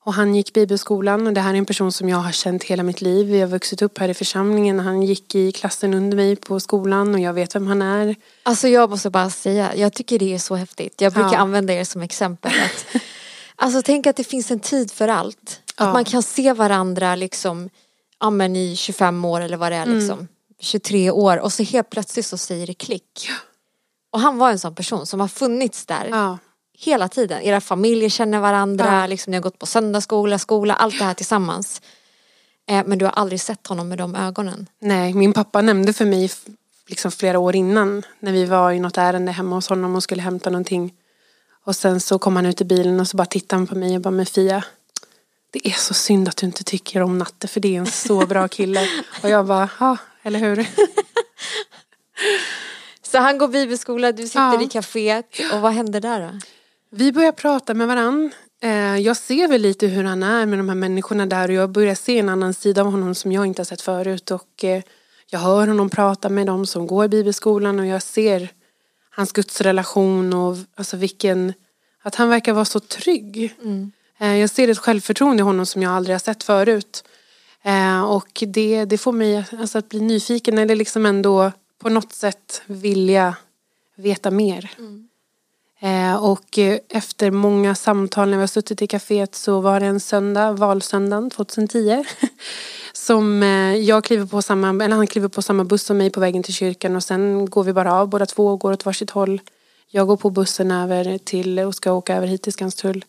Och 0.06 0.14
han 0.14 0.36
gick 0.36 0.54
bibelskolan 0.54 1.28
och 1.28 1.34
det 1.34 1.42
här 1.42 1.54
är 1.54 1.58
en 1.58 1.66
person 1.66 1.92
som 1.92 2.10
jag 2.10 2.18
har 2.18 2.32
känt 2.32 2.64
hela 2.64 2.84
mitt 2.84 3.02
liv. 3.02 3.28
Vi 3.28 3.40
har 3.42 3.48
vuxit 3.48 3.82
upp 3.82 3.98
här 3.98 4.10
i 4.10 4.14
församlingen. 4.14 4.80
Han 4.80 5.02
gick 5.04 5.36
i 5.36 5.52
klassen 5.52 5.94
under 5.94 6.18
mig 6.18 6.36
på 6.36 6.60
skolan 6.60 7.14
och 7.16 7.20
jag 7.20 7.34
vet 7.34 7.56
vem 7.56 7.68
han 7.68 7.82
är. 7.82 8.16
Alltså 8.44 8.68
jag 8.68 8.90
måste 8.90 9.10
bara 9.10 9.30
säga, 9.30 9.76
jag 9.76 9.94
tycker 9.94 10.20
det 10.20 10.34
är 10.34 10.40
så 10.40 10.56
häftigt. 10.56 11.02
Jag 11.02 11.14
brukar 11.14 11.32
Ja. 11.34 11.38
använda 11.38 11.74
er 11.74 11.84
som 11.84 12.02
exempel. 12.02 12.52
Att, 12.66 13.02
alltså 13.56 13.82
tänk 13.82 14.08
att 14.08 14.16
det 14.16 14.24
finns 14.24 14.52
en 14.52 14.60
tid 14.60 14.92
för 14.92 15.08
allt. 15.08 15.62
Att 15.76 15.86
Ja. 15.88 15.94
man 15.94 16.06
kan 16.06 16.24
se 16.24 16.54
varandra 16.54 17.16
liksom, 17.16 17.70
ja 18.20 18.30
men 18.30 18.56
i 18.56 18.76
25 18.76 19.26
år 19.26 19.42
eller 19.42 19.58
vad 19.58 19.72
det 19.72 19.76
är 19.76 19.86
liksom. 19.86 20.28
23 20.60 21.12
år 21.12 21.38
och 21.38 21.54
så 21.54 21.64
helt 21.64 21.90
plötsligt 21.90 22.26
så 22.26 22.38
säger 22.38 22.68
det 22.68 22.74
klick. 22.74 23.30
Och 24.12 24.20
han 24.20 24.38
var 24.38 24.52
en 24.52 24.60
sån 24.60 24.76
person 24.76 25.06
som 25.06 25.20
har 25.20 25.28
funnits 25.28 25.86
där 25.86 26.08
Ja, 26.12 26.38
hela 26.78 27.08
tiden. 27.10 27.42
Era 27.42 27.62
familjer 27.62 28.10
känner 28.10 28.40
varandra, 28.40 28.86
Ja. 29.02 29.08
liksom, 29.08 29.32
ni 29.32 29.38
har 29.38 29.42
gått 29.42 29.60
på 29.60 29.66
söndagsskola, 29.66 30.40
skola, 30.40 30.74
allt 30.74 31.00
det 31.00 31.06
här 31.06 31.14
tillsammans. 31.14 31.82
Eh, 32.68 32.84
men 32.86 32.98
du 32.98 33.06
har 33.06 33.12
aldrig 33.12 33.42
sett 33.42 33.68
honom 33.68 33.90
med 33.90 33.98
de 33.98 34.16
ögonen. 34.16 34.68
nej, 34.80 35.14
min 35.14 35.34
pappa 35.34 35.62
nämnde 35.62 35.94
för 35.94 36.06
mig 36.06 36.32
liksom 36.88 37.12
flera 37.12 37.40
år 37.40 37.56
innan 37.56 38.04
när 38.20 38.32
vi 38.32 38.46
var 38.46 38.72
i 38.72 38.80
något 38.80 38.98
ärende 38.98 39.32
hemma 39.32 39.56
hos 39.56 39.68
honom 39.70 39.96
och 39.96 40.04
skulle 40.04 40.22
hämta 40.22 40.50
någonting. 40.50 40.94
Och 41.66 41.76
sen 41.76 42.00
så 42.00 42.20
kom 42.20 42.36
han 42.36 42.46
ut 42.46 42.62
i 42.62 42.66
bilen 42.66 43.00
och 43.00 43.08
så 43.08 43.18
bara 43.18 43.26
tittade 43.26 43.60
han 43.60 43.68
på 43.68 43.76
mig 43.76 43.96
och 43.96 44.02
bara, 44.02 44.12
men 44.12 44.26
Fia, 44.26 44.64
det 45.52 45.68
är 45.68 45.72
så 45.74 45.94
synd 45.94 46.28
att 46.28 46.38
du 46.38 46.46
inte 46.46 46.64
tycker 46.64 47.02
om 47.02 47.18
Natte 47.18 47.48
för 47.48 47.60
det 47.60 47.76
är 47.76 47.80
en 47.80 47.86
så 47.86 48.26
bra 48.26 48.48
kille. 48.48 48.88
och 49.24 49.30
jag 49.30 49.46
bara, 49.46 49.70
ja, 49.80 49.98
eller 50.24 50.40
hur? 50.40 50.68
Så 53.12 53.18
han 53.20 53.38
går 53.38 53.48
bibelskola, 53.48 54.12
du 54.12 54.28
sitter 54.28 54.40
Ja. 54.54 54.62
i 54.62 54.66
kaféet 54.68 55.40
och 55.54 55.62
vad 55.62 55.72
händer 55.74 56.00
där 56.02 56.20
då? 56.22 56.40
Vi 56.98 57.12
börjar 57.12 57.32
prata 57.32 57.74
med 57.74 57.88
varann. 57.88 58.32
Eh, 58.62 58.98
Jag 58.98 59.18
ser 59.18 59.48
väl 59.48 59.62
lite 59.62 59.88
hur 59.88 60.04
han 60.04 60.24
är 60.24 60.46
med 60.46 60.60
de 60.60 60.70
här 60.70 60.76
människorna 60.76 61.26
där 61.26 61.48
och 61.50 61.54
jag 61.54 61.70
börjar 61.70 61.96
se 61.96 62.20
en 62.20 62.30
annan 62.30 62.54
sida 62.54 62.82
av 62.82 62.92
honom 62.92 63.16
som 63.16 63.32
jag 63.32 63.46
inte 63.46 63.60
har 63.60 63.66
sett 63.66 63.82
förut. 63.82 64.32
Och 64.32 64.64
eh, 64.64 64.84
jag 65.30 65.40
hör 65.40 65.68
honom 65.68 65.90
prata 65.90 66.30
med 66.30 66.48
dem 66.48 66.66
som 66.66 66.88
går 66.88 67.06
i 67.06 67.08
bibelskolan 67.08 67.80
och 67.80 67.86
jag 67.86 68.02
ser 68.02 68.50
hans 69.10 69.32
gudsrelation 69.32 70.34
och 70.34 70.58
alltså 70.76 70.98
vilken, 70.98 71.54
att 72.02 72.16
han 72.16 72.30
verkar 72.30 72.54
vara 72.54 72.66
så 72.66 72.80
trygg. 72.80 73.56
Eh, 74.20 74.36
Jag 74.38 74.50
ser 74.50 74.68
ett 74.68 74.78
självförtroende 74.78 75.42
i 75.42 75.44
honom 75.44 75.66
som 75.66 75.82
jag 75.82 75.92
aldrig 75.92 76.14
har 76.14 76.20
sett 76.20 76.44
förut. 76.44 77.04
Och 78.08 78.44
det, 78.48 78.86
det 78.86 78.98
får 78.98 79.12
mig 79.12 79.44
alltså 79.60 79.78
att 79.78 79.90
bli 79.90 80.02
nyfiken 80.02 80.58
eller 80.58 80.76
liksom 80.76 81.06
ändå 81.06 81.52
på 81.82 81.90
något 81.90 82.14
sätt 82.14 82.62
vilja 82.66 83.36
veta 83.96 84.32
mer. 84.32 84.72
Eh, 84.78 85.05
Eh, 85.86 86.16
och 86.16 86.60
eh, 86.60 86.80
efter 86.90 87.32
många 87.32 87.76
samtal 87.76 88.30
när 88.30 88.38
vi 88.38 88.42
har 88.42 88.48
suttit 88.48 88.82
i 88.82 88.88
kaféet 88.88 89.36
så 89.36 89.60
var 89.60 89.80
det 89.80 89.86
en 89.86 90.00
söndag, 90.00 90.52
valsöndagen 90.52 91.30
2010. 91.30 92.04
som 92.94 93.44
eh, 93.44 93.76
jag 93.76 94.04
kliver 94.04 94.26
på 94.26 94.42
samma, 94.42 94.70
eller 94.70 94.96
han 94.96 95.08
kliver 95.08 95.28
på 95.28 95.42
samma 95.42 95.64
buss 95.64 95.84
som 95.84 95.98
mig 95.98 96.10
på 96.10 96.20
vägen 96.20 96.44
till 96.44 96.54
kyrkan 96.54 96.96
och 96.96 97.04
sen 97.04 97.50
går 97.50 97.64
vi 97.64 97.74
bara 97.74 97.94
av 97.94 98.10
båda 98.10 98.26
två 98.26 98.48
och 98.48 98.60
går 98.60 98.72
åt 98.72 98.86
varsitt 98.86 99.10
håll. 99.10 99.42
Jag 99.88 100.08
går 100.08 100.18
på 100.18 100.30
bussen 100.30 100.72
över 100.72 101.18
till 101.18 101.60
och 101.60 101.76
ska 101.76 101.92
åka 101.92 102.16
över 102.16 102.28
hit 102.28 102.42
till 102.42 102.54
Skanstull. 102.54 103.06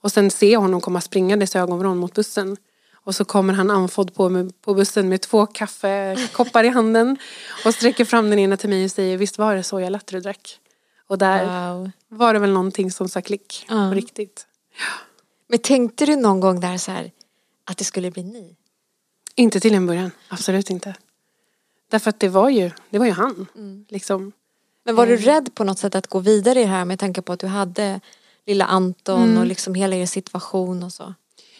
Och 0.00 0.12
sen 0.12 0.30
ser 0.30 0.52
jag 0.52 0.60
honom 0.60 0.80
komma 0.80 1.00
springandes 1.00 1.54
i 1.54 1.58
ögonvrån 1.58 1.98
mot 1.98 2.14
bussen. 2.14 2.56
Och 2.94 3.14
så 3.14 3.24
kommer 3.24 3.54
han 3.54 3.70
andfådd 3.70 4.14
på, 4.14 4.50
på 4.60 4.74
bussen 4.74 5.08
med 5.08 5.20
två 5.20 5.46
kaffekoppar 5.46 6.64
i 6.64 6.68
handen. 6.68 7.16
Och 7.64 7.74
sträcker 7.74 8.04
fram 8.04 8.30
den 8.30 8.38
ena 8.38 8.56
till 8.56 8.70
mig 8.70 8.84
och 8.84 8.90
säger, 8.90 9.16
visst 9.16 9.38
var 9.38 9.56
det 9.56 9.62
så 9.62 9.80
jag 9.80 9.92
latte 9.92 10.16
du 10.16 10.20
drack? 10.20 10.60
Och 11.08 11.18
där 11.18 11.70
Wow. 11.74 11.90
var 12.08 12.32
det 12.34 12.38
väl 12.38 12.52
någonting 12.52 12.90
som 12.90 13.08
sa 13.08 13.20
klick 13.22 13.66
Ja. 13.68 13.88
på 13.90 13.94
riktigt. 13.94 14.46
Men 15.48 15.58
tänkte 15.58 16.06
du 16.06 16.16
någon 16.16 16.40
gång 16.40 16.60
där 16.60 16.78
så 16.78 16.90
här 16.90 17.10
att 17.64 17.76
det 17.78 17.84
skulle 17.84 18.10
bli 18.10 18.22
ni? 18.22 18.56
Inte 19.34 19.60
till 19.60 19.74
en 19.74 19.86
början, 19.86 20.10
absolut 20.28 20.70
inte. 20.70 20.94
Därför 21.90 22.10
att 22.10 22.20
det 22.20 22.28
var 22.28 22.48
ju, 22.48 22.70
det 22.90 22.98
var 22.98 23.06
ju 23.06 23.12
han. 23.12 23.46
Liksom. 23.88 24.32
Men 24.84 24.94
var 24.94 25.06
du 25.06 25.16
rädd 25.16 25.54
på 25.54 25.64
något 25.64 25.78
sätt 25.78 25.94
att 25.94 26.06
gå 26.06 26.18
vidare 26.18 26.60
i 26.60 26.62
det 26.62 26.68
här 26.70 26.84
med 26.84 26.98
tanke 26.98 27.22
på 27.22 27.32
att 27.32 27.40
du 27.40 27.46
hade 27.46 28.00
lilla 28.46 28.64
Anton 28.64 29.38
och 29.38 29.46
liksom 29.46 29.74
hela 29.74 29.96
er 29.96 30.06
situation 30.06 30.82
och 30.82 30.92
så? 30.92 31.14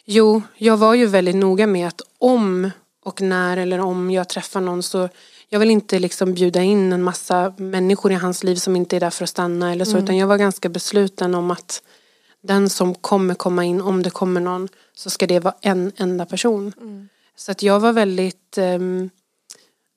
Jo, 0.04 0.42
jag 0.56 0.76
var 0.76 0.94
ju 0.94 1.06
väldigt 1.06 1.36
noga 1.36 1.66
med 1.66 1.88
att 1.88 2.00
om 2.18 2.70
och 3.04 3.20
när 3.20 3.56
eller 3.56 3.78
om 3.78 4.10
jag 4.10 4.28
träffar 4.28 4.60
någon 4.60 4.82
så 4.82 5.08
jag 5.48 5.60
vill 5.60 5.70
inte 5.70 5.98
liksom 5.98 6.34
bjuda 6.34 6.62
in 6.62 6.92
en 6.92 7.02
massa 7.02 7.54
människor 7.56 8.12
i 8.12 8.14
hans 8.14 8.44
liv 8.44 8.56
som 8.56 8.76
inte 8.76 8.96
är 8.96 9.00
där 9.00 9.10
för 9.10 9.24
att 9.24 9.30
stanna 9.30 9.72
eller 9.72 9.84
så 9.84 9.90
mm. 9.90 10.04
utan 10.04 10.16
jag 10.16 10.26
var 10.26 10.38
ganska 10.38 10.68
besluten 10.68 11.34
om 11.34 11.50
att 11.50 11.82
den 12.42 12.70
som 12.70 12.94
kommer 12.94 13.34
komma 13.34 13.64
in, 13.64 13.80
om 13.80 14.02
det 14.02 14.10
kommer 14.10 14.40
någon, 14.40 14.68
så 14.94 15.10
ska 15.10 15.26
det 15.26 15.40
vara 15.40 15.54
en 15.60 15.92
enda 15.96 16.26
person. 16.26 16.72
Mm. 16.80 17.08
Så 17.36 17.52
att 17.52 17.62
jag 17.62 17.80
var 17.80 17.92
väldigt, 17.92 18.58
um, 18.58 19.10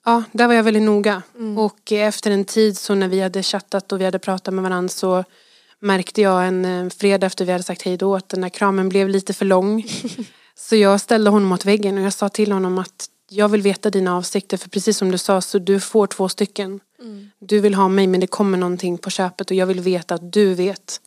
ja, 0.06 0.24
där 0.32 0.48
var 0.48 0.54
jag 0.54 0.64
väldigt 0.64 0.84
noga. 0.84 1.22
Mm. 1.36 1.58
Och 1.58 1.92
efter 1.92 2.32
en 2.32 2.46
tid 2.46 2.78
så 2.78 2.96
när 2.96 3.08
vi 3.08 3.22
hade 3.22 3.44
chattat 3.44 3.92
och 3.92 4.02
vi 4.02 4.06
hade 4.06 4.20
pratat 4.20 4.54
med 4.54 4.64
varandra 4.64 4.90
så 4.90 5.24
märkte 5.80 6.22
jag 6.22 6.48
en 6.48 6.66
eh, 6.66 6.90
fredag 6.90 7.28
efter 7.28 7.46
vi 7.46 7.52
hade 7.52 7.64
sagt 7.64 7.82
hej 7.82 7.98
då 7.98 8.16
att 8.16 8.30
den 8.30 8.42
där 8.42 8.50
kramen 8.50 8.90
blev 8.90 9.10
lite 9.10 9.34
för 9.34 9.46
lång. 9.46 9.86
så 10.56 10.76
jag 10.76 11.02
ställde 11.02 11.30
honom 11.30 11.50
mot 11.50 11.66
väggen 11.66 11.98
och 11.98 12.04
jag 12.04 12.14
sa 12.14 12.30
till 12.30 12.52
honom 12.52 12.78
att 12.78 13.10
jag 13.30 13.50
vill 13.50 13.62
veta 13.62 13.90
dina 13.90 14.18
avsikter 14.18 14.58
för 14.58 14.70
precis 14.70 14.98
som 14.98 15.12
du 15.12 15.18
sa 15.18 15.42
så 15.42 15.60
du 15.60 15.80
får 15.80 16.08
två 16.08 16.30
stycken. 16.30 16.80
Mm. 17.00 17.30
Du 17.40 17.60
vill 17.60 17.74
ha 17.74 17.88
mig 17.88 18.08
men 18.08 18.20
det 18.20 18.28
kommer 18.28 18.58
någonting 18.58 18.98
på 18.98 19.10
köpet 19.10 19.52
och 19.52 19.58
jag 19.58 19.66
vill 19.66 19.80
veta 19.80 20.16
att 20.16 20.34
du 20.34 20.54
vet 20.54 21.02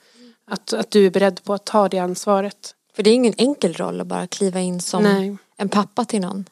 att, 0.45 0.73
att 0.73 0.91
du 0.91 1.07
är 1.07 1.11
beredd 1.11 1.45
på 1.45 1.55
att 1.55 1.65
ta 1.65 1.89
det 1.89 1.99
ansvaret. 1.99 2.75
För 2.95 3.03
det 3.03 3.11
är 3.11 3.15
ingen 3.15 3.35
enkel 3.37 3.75
roll 3.75 4.01
att 4.01 4.07
bara 4.07 4.27
kliva 4.27 4.61
in 4.61 4.81
som 4.81 5.03
Nej. 5.03 5.37
en 5.57 5.69
pappa 5.69 6.05
till 6.05 6.21
någon. 6.21 6.45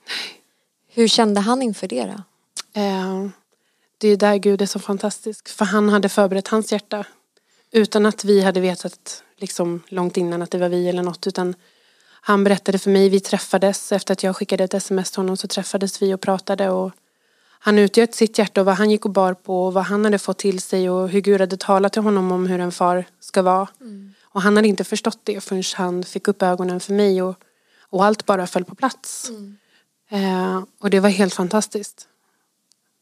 Hur 0.88 1.08
kände 1.08 1.40
han 1.40 1.62
inför 1.62 1.88
det 1.88 2.04
då? 2.04 2.22
Eh, 2.80 3.28
det 3.98 4.08
är 4.08 4.16
där 4.16 4.36
Gud 4.36 4.62
är 4.62 4.66
så 4.66 4.78
fantastisk. 4.78 5.48
För 5.48 5.64
han 5.64 5.88
hade 5.88 6.08
förberett 6.08 6.48
hans 6.48 6.72
hjärta. 6.72 7.04
Utan 7.72 8.06
att 8.06 8.24
vi 8.24 8.42
hade 8.42 8.60
vetat 8.60 9.22
liksom, 9.36 9.82
långt 9.88 10.16
innan 10.16 10.42
att 10.42 10.50
det 10.50 10.58
var 10.58 10.68
vi 10.68 10.88
eller 10.88 11.02
något. 11.02 11.26
Utan 11.26 11.54
han 12.20 12.44
berättade 12.44 12.78
för 12.78 12.90
mig, 12.90 13.08
vi 13.08 13.20
träffades 13.20 13.92
efter 13.92 14.12
att 14.12 14.22
jag 14.22 14.36
skickade 14.36 14.64
ett 14.64 14.74
sms 14.74 15.10
till 15.10 15.18
honom 15.18 15.36
så 15.36 15.48
träffades 15.48 16.02
vi 16.02 16.14
och 16.14 16.20
pratade. 16.20 16.70
Och 16.70 16.92
han 17.62 17.78
utgöt 17.78 18.14
sitt 18.14 18.38
hjärta 18.38 18.60
och 18.60 18.66
vad 18.66 18.74
han 18.74 18.90
gick 18.90 19.04
och 19.04 19.10
bar 19.10 19.34
på 19.34 19.66
och 19.66 19.72
vad 19.74 19.84
han 19.84 20.04
hade 20.04 20.18
fått 20.18 20.38
till 20.38 20.60
sig 20.60 20.90
och 20.90 21.08
hur 21.08 21.20
Gud 21.20 21.40
hade 21.40 21.56
talat 21.56 21.92
till 21.92 22.02
honom 22.02 22.32
om 22.32 22.46
hur 22.46 22.60
en 22.60 22.72
far 22.72 23.04
ska 23.20 23.42
vara. 23.42 23.68
Mm. 23.80 24.14
Och 24.22 24.42
han 24.42 24.56
hade 24.56 24.68
inte 24.68 24.84
förstått 24.84 25.18
det 25.24 25.40
förrän 25.40 25.62
han 25.74 26.04
fick 26.04 26.28
upp 26.28 26.42
ögonen 26.42 26.80
för 26.80 26.92
mig 26.92 27.22
och, 27.22 27.34
och 27.90 28.04
allt 28.04 28.26
bara 28.26 28.46
föll 28.46 28.64
på 28.64 28.74
plats. 28.74 29.28
Mm. 29.28 29.56
Eh, 30.10 30.62
och 30.80 30.90
det 30.90 31.00
var 31.00 31.08
helt 31.08 31.34
fantastiskt. 31.34 32.08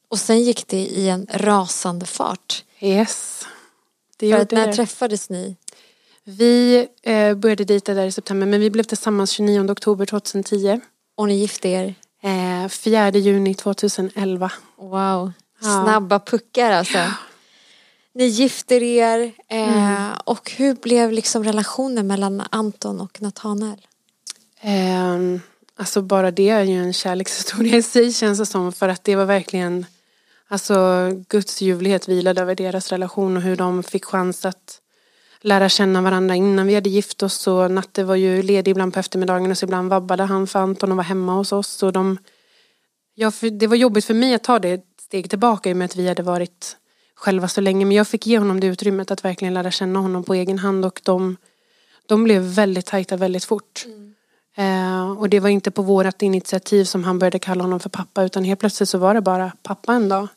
Och 0.09 0.19
sen 0.19 0.41
gick 0.41 0.69
det 0.69 0.81
i 0.87 1.09
en 1.09 1.27
rasande 1.31 2.07
fart. 2.07 2.65
Yes. 2.81 3.47
Det 4.17 4.33
För 4.33 4.41
att 4.41 4.51
när 4.51 4.67
det. 4.67 4.73
träffades 4.73 5.31
ni? 5.31 5.57
Vi 6.31 6.89
eh, 7.03 7.35
började 7.35 7.65
dejta 7.65 7.95
där 7.95 8.07
i 8.07 8.13
september 8.13 8.47
men 8.47 8.61
vi 8.61 8.71
blev 8.71 8.83
tillsammans 8.83 9.31
29 9.31 9.71
oktober 9.71 10.07
2010. 10.07 10.81
Och 11.17 11.29
ni 11.29 11.35
gifte 11.35 11.69
er? 11.69 11.95
Eh, 12.23 12.69
4 12.69 13.11
juni 13.11 13.55
2011. 13.55 14.53
Wow, 14.77 15.33
snabba 15.61 16.19
puckar 16.19 16.71
alltså. 16.71 16.99
Ni 18.15 18.25
gifter 18.25 18.83
er 18.83 19.33
eh, 19.49 19.79
mm. 19.79 20.13
och 20.25 20.51
hur 20.51 20.75
blev 20.75 21.13
liksom 21.13 21.45
relationen 21.45 22.07
mellan 22.07 22.43
Anton 22.51 23.01
och 23.01 23.23
Nathanael? 23.23 23.87
Eh, 24.61 25.41
alltså 25.77 26.03
bara 26.03 26.31
det 26.31 26.49
är 26.49 26.63
ju 26.63 26.83
en 26.83 26.93
kärlekshistoria 26.93 27.77
i 27.77 27.83
sig 27.83 28.13
känns 28.13 28.39
det 28.39 28.47
som 28.47 28.73
för 28.73 28.89
att 28.89 29.05
det 29.05 29.17
var 29.17 29.25
verkligen 29.25 29.87
Alltså 30.51 31.09
Guds 31.29 31.61
ljuvlighet 31.61 32.09
vilade 32.09 32.41
över 32.41 32.55
deras 32.55 32.93
relation 32.93 33.37
och 33.37 33.43
hur 33.43 33.57
de 33.57 33.83
fick 33.83 34.05
chans 34.05 34.45
att 34.45 34.81
lära 35.41 35.69
känna 35.69 36.03
varandra 36.03 36.35
innan 36.35 36.67
vi 36.67 36.75
hade 36.75 36.91
gift 36.91 37.23
oss. 37.23 37.47
Och 37.47 37.71
Natte 37.71 38.05
var 38.05 38.15
ju 38.15 38.43
ledig 38.43 38.71
ibland 38.71 38.95
på 38.95 39.01
eftermiddagen 39.01 39.51
och 39.51 39.59
så 39.59 39.67
ibland 39.67 39.91
vabbade 39.91 40.23
han 40.23 40.47
för 40.47 40.59
Anton 40.59 40.91
och 40.91 40.97
var 40.97 41.05
hemma 41.05 41.35
hos 41.35 41.53
oss. 41.53 41.83
Och 41.83 41.93
de, 41.93 42.19
ja, 43.15 43.33
det 43.53 43.67
var 43.67 43.77
jobbigt 43.77 44.05
för 44.05 44.15
mig 44.15 44.35
att 44.35 44.45
ta 44.45 44.59
det 44.59 44.85
steg 45.01 45.31
tillbaka 45.31 45.71
i 45.71 45.73
och 45.73 45.77
med 45.77 45.85
att 45.85 45.97
vi 45.97 46.09
hade 46.09 46.23
varit 46.23 46.77
själva 47.15 47.49
så 47.49 47.61
länge. 47.61 47.85
Men 47.85 47.97
jag 47.97 48.09
fick 48.09 48.27
ge 48.27 48.39
honom 48.39 48.61
det 48.61 48.67
utrymmet 48.67 49.11
att 49.11 49.25
verkligen 49.25 49.55
lära 49.55 49.71
känna 49.71 49.99
honom 49.99 50.25
på 50.25 50.35
egen 50.35 50.59
hand 50.59 50.85
och 50.85 51.01
de, 51.05 51.37
de 52.07 52.25
blev 52.25 52.43
väldigt 52.43 52.87
tajta 52.87 53.17
väldigt 53.17 53.45
fort. 53.45 53.85
Mm. 53.87 54.15
Eh, 54.59 55.11
och 55.11 55.29
det 55.29 55.41
var 55.41 55.49
inte 55.49 55.71
på 55.71 55.83
vårat 55.83 56.23
initiativ 56.23 56.85
som 56.85 57.05
han 57.05 57.19
började 57.19 57.39
kalla 57.39 57.65
honom 57.65 57.81
för 57.81 57.89
pappa 57.89 58.25
utan 58.25 58.45
helt 58.45 58.61
plötsligt 58.61 58.89
så 58.89 58.99
var 58.99 59.15
det 59.15 59.21
bara 59.21 59.53
pappa 59.63 59.95
en 59.95 60.09
dag. 60.09 60.29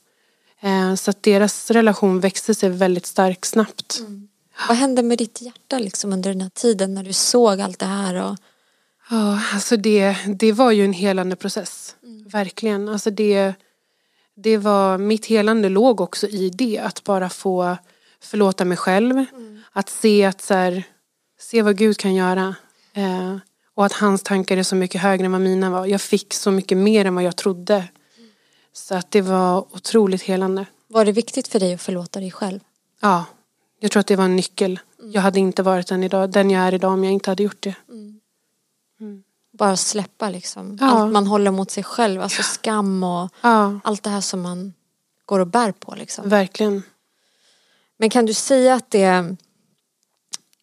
Eh, 0.62 0.96
så 0.96 1.12
att 1.12 1.24
deras 1.24 1.72
relation 1.72 2.20
växte 2.20 2.56
sig 2.56 2.70
väldigt 2.70 3.06
stark 3.06 3.46
snabbt. 3.46 4.00
Mm. 4.00 4.28
Vad 4.68 4.78
hände 4.78 5.04
med 5.04 5.18
ditt 5.18 5.42
hjärta 5.42 5.80
liksom 5.80 6.14
under 6.14 6.30
den 6.30 6.42
här 6.42 6.50
tiden 6.50 6.94
när 6.94 7.04
du 7.04 7.14
såg 7.14 7.62
allt 7.62 7.80
det 7.80 7.86
här? 7.86 8.16
Och... 8.16 8.38
Ja, 9.10 9.40
alltså 9.54 9.78
det, 9.78 10.16
det 10.40 10.52
var 10.52 10.72
ju 10.72 10.86
en 10.86 10.94
helande 10.94 11.36
process. 11.36 11.96
Mm. 12.04 12.28
Verkligen. 12.28 12.90
Alltså 12.90 13.10
det, 13.10 13.54
det 14.36 14.58
var, 14.58 14.98
mitt 14.98 15.26
helande 15.26 15.70
låg 15.70 16.02
också 16.02 16.28
i 16.28 16.50
det. 16.50 16.80
Att 16.80 17.04
bara 17.04 17.30
få 17.30 17.78
förlåta 18.20 18.66
mig 18.66 18.78
själv. 18.78 19.12
Mm. 19.12 19.62
Att 19.72 19.90
se 19.90 20.26
att 20.26 20.42
så 20.42 20.54
här, 20.54 20.84
se 21.40 21.62
vad 21.62 21.78
Gud 21.78 21.98
kan 21.98 22.16
göra. 22.16 22.56
Eh, 22.94 23.38
och 23.76 23.86
att 23.86 23.94
hans 23.94 24.24
tankar 24.24 24.58
är 24.58 24.64
så 24.64 24.76
mycket 24.76 25.02
högre 25.02 25.26
än 25.26 25.32
vad 25.32 25.42
mina 25.42 25.70
var. 25.70 25.86
Jag 25.86 26.02
fick 26.02 26.34
så 26.34 26.52
mycket 26.52 26.78
mer 26.78 27.06
än 27.06 27.16
vad 27.16 27.24
jag 27.24 27.36
trodde. 27.36 27.76
Mm. 27.76 28.30
Så 28.74 28.96
att 28.96 29.12
det 29.12 29.22
var 29.22 29.60
otroligt 29.60 30.22
helande. 30.22 30.66
Var 30.88 31.06
det 31.06 31.12
viktigt 31.12 31.48
för 31.48 31.60
dig 31.60 31.74
att 31.74 31.82
förlåta 31.82 32.20
dig 32.20 32.32
själv? 32.32 32.60
Ja, 33.02 33.26
jag 33.84 33.92
tror 33.92 34.00
att 34.00 34.08
det 34.08 34.16
var 34.16 34.26
en 34.26 34.36
nyckel. 34.36 34.80
Mm. 35.00 35.12
Jag 35.12 35.22
hade 35.22 35.40
inte 35.40 35.64
varit 35.64 35.88
den, 35.88 36.04
idag, 36.04 36.32
den 36.32 36.50
jag 36.50 36.64
är 36.64 36.74
idag 36.74 36.92
om 36.92 37.04
jag 37.04 37.14
inte 37.14 37.32
hade 37.32 37.44
gjort 37.44 37.64
det. 37.64 37.76
Mm. 37.90 38.20
Mm. 39.00 39.24
Bara 39.52 39.78
släppa 39.78 40.30
liksom. 40.30 40.78
Ja. 40.82 40.88
Allt 40.88 41.12
man 41.12 41.28
håller 41.28 41.52
mot 41.52 41.72
sig 41.72 41.84
själv. 41.84 42.22
Alltså 42.22 42.44
skam 42.44 43.04
och 43.04 43.30
ja. 43.42 43.80
allt 43.84 44.04
det 44.04 44.10
här 44.10 44.22
som 44.22 44.42
man 44.42 44.74
går 45.26 45.40
och 45.40 45.48
bär 45.48 45.72
på 45.72 45.96
liksom. 45.96 46.30
Verkligen. 46.30 46.84
Men 47.98 48.10
kan 48.10 48.26
du 48.26 48.34
säga 48.34 48.76
att 48.76 48.92
det 48.92 49.36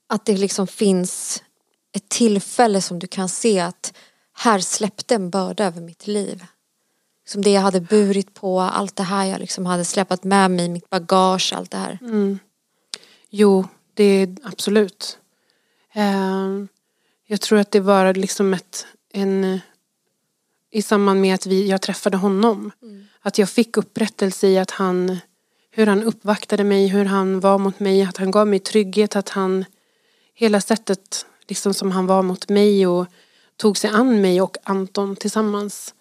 att 0.06 0.24
det 0.24 0.36
liksom 0.36 0.66
finns 0.66 1.42
ett 1.92 2.08
tillfälle 2.08 2.80
som 2.80 2.98
du 2.98 3.06
kan 3.06 3.28
se 3.28 3.60
att 3.60 3.92
här 4.32 4.58
släppte 4.58 5.14
en 5.14 5.30
börda 5.30 5.64
över 5.64 5.80
mitt 5.80 6.06
liv. 6.06 6.44
Som 7.28 7.42
det 7.42 7.50
jag 7.50 7.62
hade 7.62 7.80
burit 7.80 8.34
på, 8.34 8.60
allt 8.60 8.96
det 8.96 9.02
här 9.02 9.24
jag 9.24 9.40
liksom 9.40 9.66
hade 9.66 9.84
släpat 9.84 10.24
med 10.24 10.50
mig, 10.50 10.68
mitt 10.68 10.90
bagage, 10.90 11.52
allt 11.56 11.70
det 11.70 11.78
här. 11.78 11.98
Mm. 12.00 12.38
Jo, 13.30 13.66
det 13.94 14.04
är 14.04 14.36
absolut. 14.42 15.18
Ehm, 15.92 16.68
jag 17.26 17.40
tror 17.40 17.58
att 17.58 17.70
det 17.70 17.80
var 17.80 18.14
liksom 18.14 18.54
ett, 18.54 18.86
en, 19.12 19.60
i 20.70 20.82
samband 20.82 21.20
med 21.20 21.34
att 21.34 21.46
vi, 21.46 21.68
jag 21.68 21.82
träffade 21.82 22.16
honom. 22.16 22.72
Mm. 22.82 23.06
Att 23.20 23.38
jag 23.38 23.50
fick 23.50 23.76
upprättelse 23.76 24.48
i 24.48 24.58
att 24.58 24.70
han, 24.70 25.18
hur 25.70 25.86
han 25.86 26.02
uppvaktade 26.02 26.64
mig, 26.64 26.86
hur 26.86 27.04
han 27.04 27.40
var 27.40 27.58
mot 27.58 27.80
mig, 27.80 28.02
att 28.02 28.16
han 28.16 28.30
gav 28.30 28.46
mig 28.46 28.58
trygghet, 28.58 29.16
att 29.16 29.28
han, 29.28 29.64
hela 30.34 30.60
sättet 30.60 31.26
liksom 31.48 31.74
som 31.74 31.90
han 31.90 32.06
var 32.06 32.22
mot 32.22 32.48
mig 32.48 32.86
och 32.86 33.06
tog 33.56 33.76
sig 33.76 33.90
an 33.90 34.20
mig 34.20 34.40
och 34.40 34.56
Anton 34.62 35.16
tillsammans. 35.16 35.94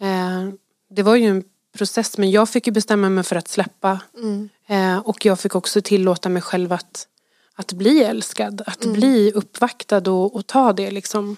Ehm, 0.00 0.58
det 0.90 1.02
var 1.02 1.16
ju 1.16 1.26
en 1.26 1.44
process 1.72 2.18
men 2.18 2.30
jag 2.30 2.48
fick 2.48 2.66
ju 2.66 2.72
bestämma 2.72 3.08
mig 3.08 3.24
för 3.24 3.36
att 3.36 3.48
släppa. 3.48 4.00
Mm. 4.16 4.48
Eh, 4.66 4.98
och 4.98 5.24
jag 5.24 5.40
fick 5.40 5.54
också 5.54 5.82
tillåta 5.82 6.28
mig 6.28 6.42
själv 6.42 6.72
att, 6.72 7.06
att 7.54 7.72
bli 7.72 8.04
älskad. 8.04 8.62
Att 8.66 8.84
mm. 8.84 8.96
bli 8.96 9.32
uppvaktad 9.32 10.10
och, 10.10 10.36
och 10.36 10.46
ta 10.46 10.72
det 10.72 10.90
liksom. 10.90 11.36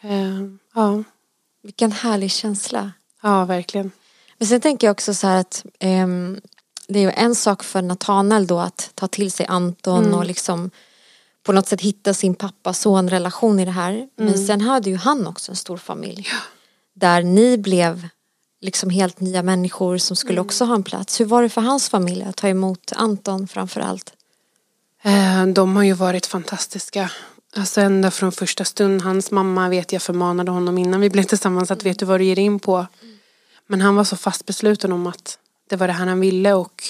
Eh, 0.00 0.40
ja. 0.74 1.02
Vilken 1.62 1.92
härlig 1.92 2.30
känsla. 2.30 2.92
Ja, 3.22 3.44
verkligen. 3.44 3.90
Men 4.38 4.48
sen 4.48 4.60
tänker 4.60 4.86
jag 4.86 4.92
också 4.92 5.14
så 5.14 5.26
här 5.26 5.40
att 5.40 5.64
eh, 5.78 6.06
det 6.88 6.98
är 6.98 7.02
ju 7.02 7.10
en 7.10 7.34
sak 7.34 7.62
för 7.62 7.82
Nathanael 7.82 8.46
då 8.46 8.58
att 8.58 8.90
ta 8.94 9.08
till 9.08 9.32
sig 9.32 9.46
Anton 9.46 10.04
mm. 10.04 10.18
och 10.18 10.24
liksom 10.24 10.70
på 11.42 11.52
något 11.52 11.66
sätt 11.66 11.80
hitta 11.80 12.14
sin 12.14 12.34
pappa-son 12.34 13.10
relation 13.10 13.60
i 13.60 13.64
det 13.64 13.70
här. 13.70 14.08
Men 14.16 14.28
mm. 14.28 14.46
sen 14.46 14.60
hade 14.60 14.90
ju 14.90 14.96
han 14.96 15.26
också 15.26 15.52
en 15.52 15.56
stor 15.56 15.76
familj. 15.76 16.28
Ja. 16.30 16.38
Där 16.94 17.22
ni 17.22 17.58
blev 17.58 18.08
liksom 18.60 18.90
helt 18.90 19.20
nya 19.20 19.42
människor 19.42 19.98
som 19.98 20.16
skulle 20.16 20.38
mm. 20.38 20.46
också 20.46 20.64
ha 20.64 20.74
en 20.74 20.82
plats. 20.82 21.20
Hur 21.20 21.24
var 21.24 21.42
det 21.42 21.48
för 21.48 21.60
hans 21.60 21.88
familj 21.88 22.22
att 22.22 22.36
ta 22.36 22.48
emot 22.48 22.92
Anton 22.96 23.48
framför 23.48 23.80
allt? 23.80 24.12
Eh, 25.02 25.46
de 25.46 25.76
har 25.76 25.82
ju 25.82 25.92
varit 25.92 26.26
fantastiska. 26.26 27.10
Alltså 27.56 27.80
ända 27.80 28.10
från 28.10 28.32
första 28.32 28.64
stund. 28.64 29.02
Hans 29.02 29.30
mamma 29.30 29.68
vet 29.68 29.92
jag 29.92 30.02
förmanade 30.02 30.50
honom 30.50 30.78
innan 30.78 31.00
vi 31.00 31.10
blev 31.10 31.22
tillsammans 31.22 31.70
att 31.70 31.84
vet 31.84 31.98
du 31.98 32.06
vad 32.06 32.20
du 32.20 32.24
ger 32.24 32.38
in 32.38 32.58
på. 32.58 32.86
Men 33.66 33.80
han 33.80 33.96
var 33.96 34.04
så 34.04 34.16
fast 34.16 34.46
besluten 34.46 34.92
om 34.92 35.06
att 35.06 35.38
det 35.68 35.76
var 35.76 35.86
det 35.86 35.92
här 35.92 36.06
han 36.06 36.20
ville 36.20 36.52
och 36.52 36.82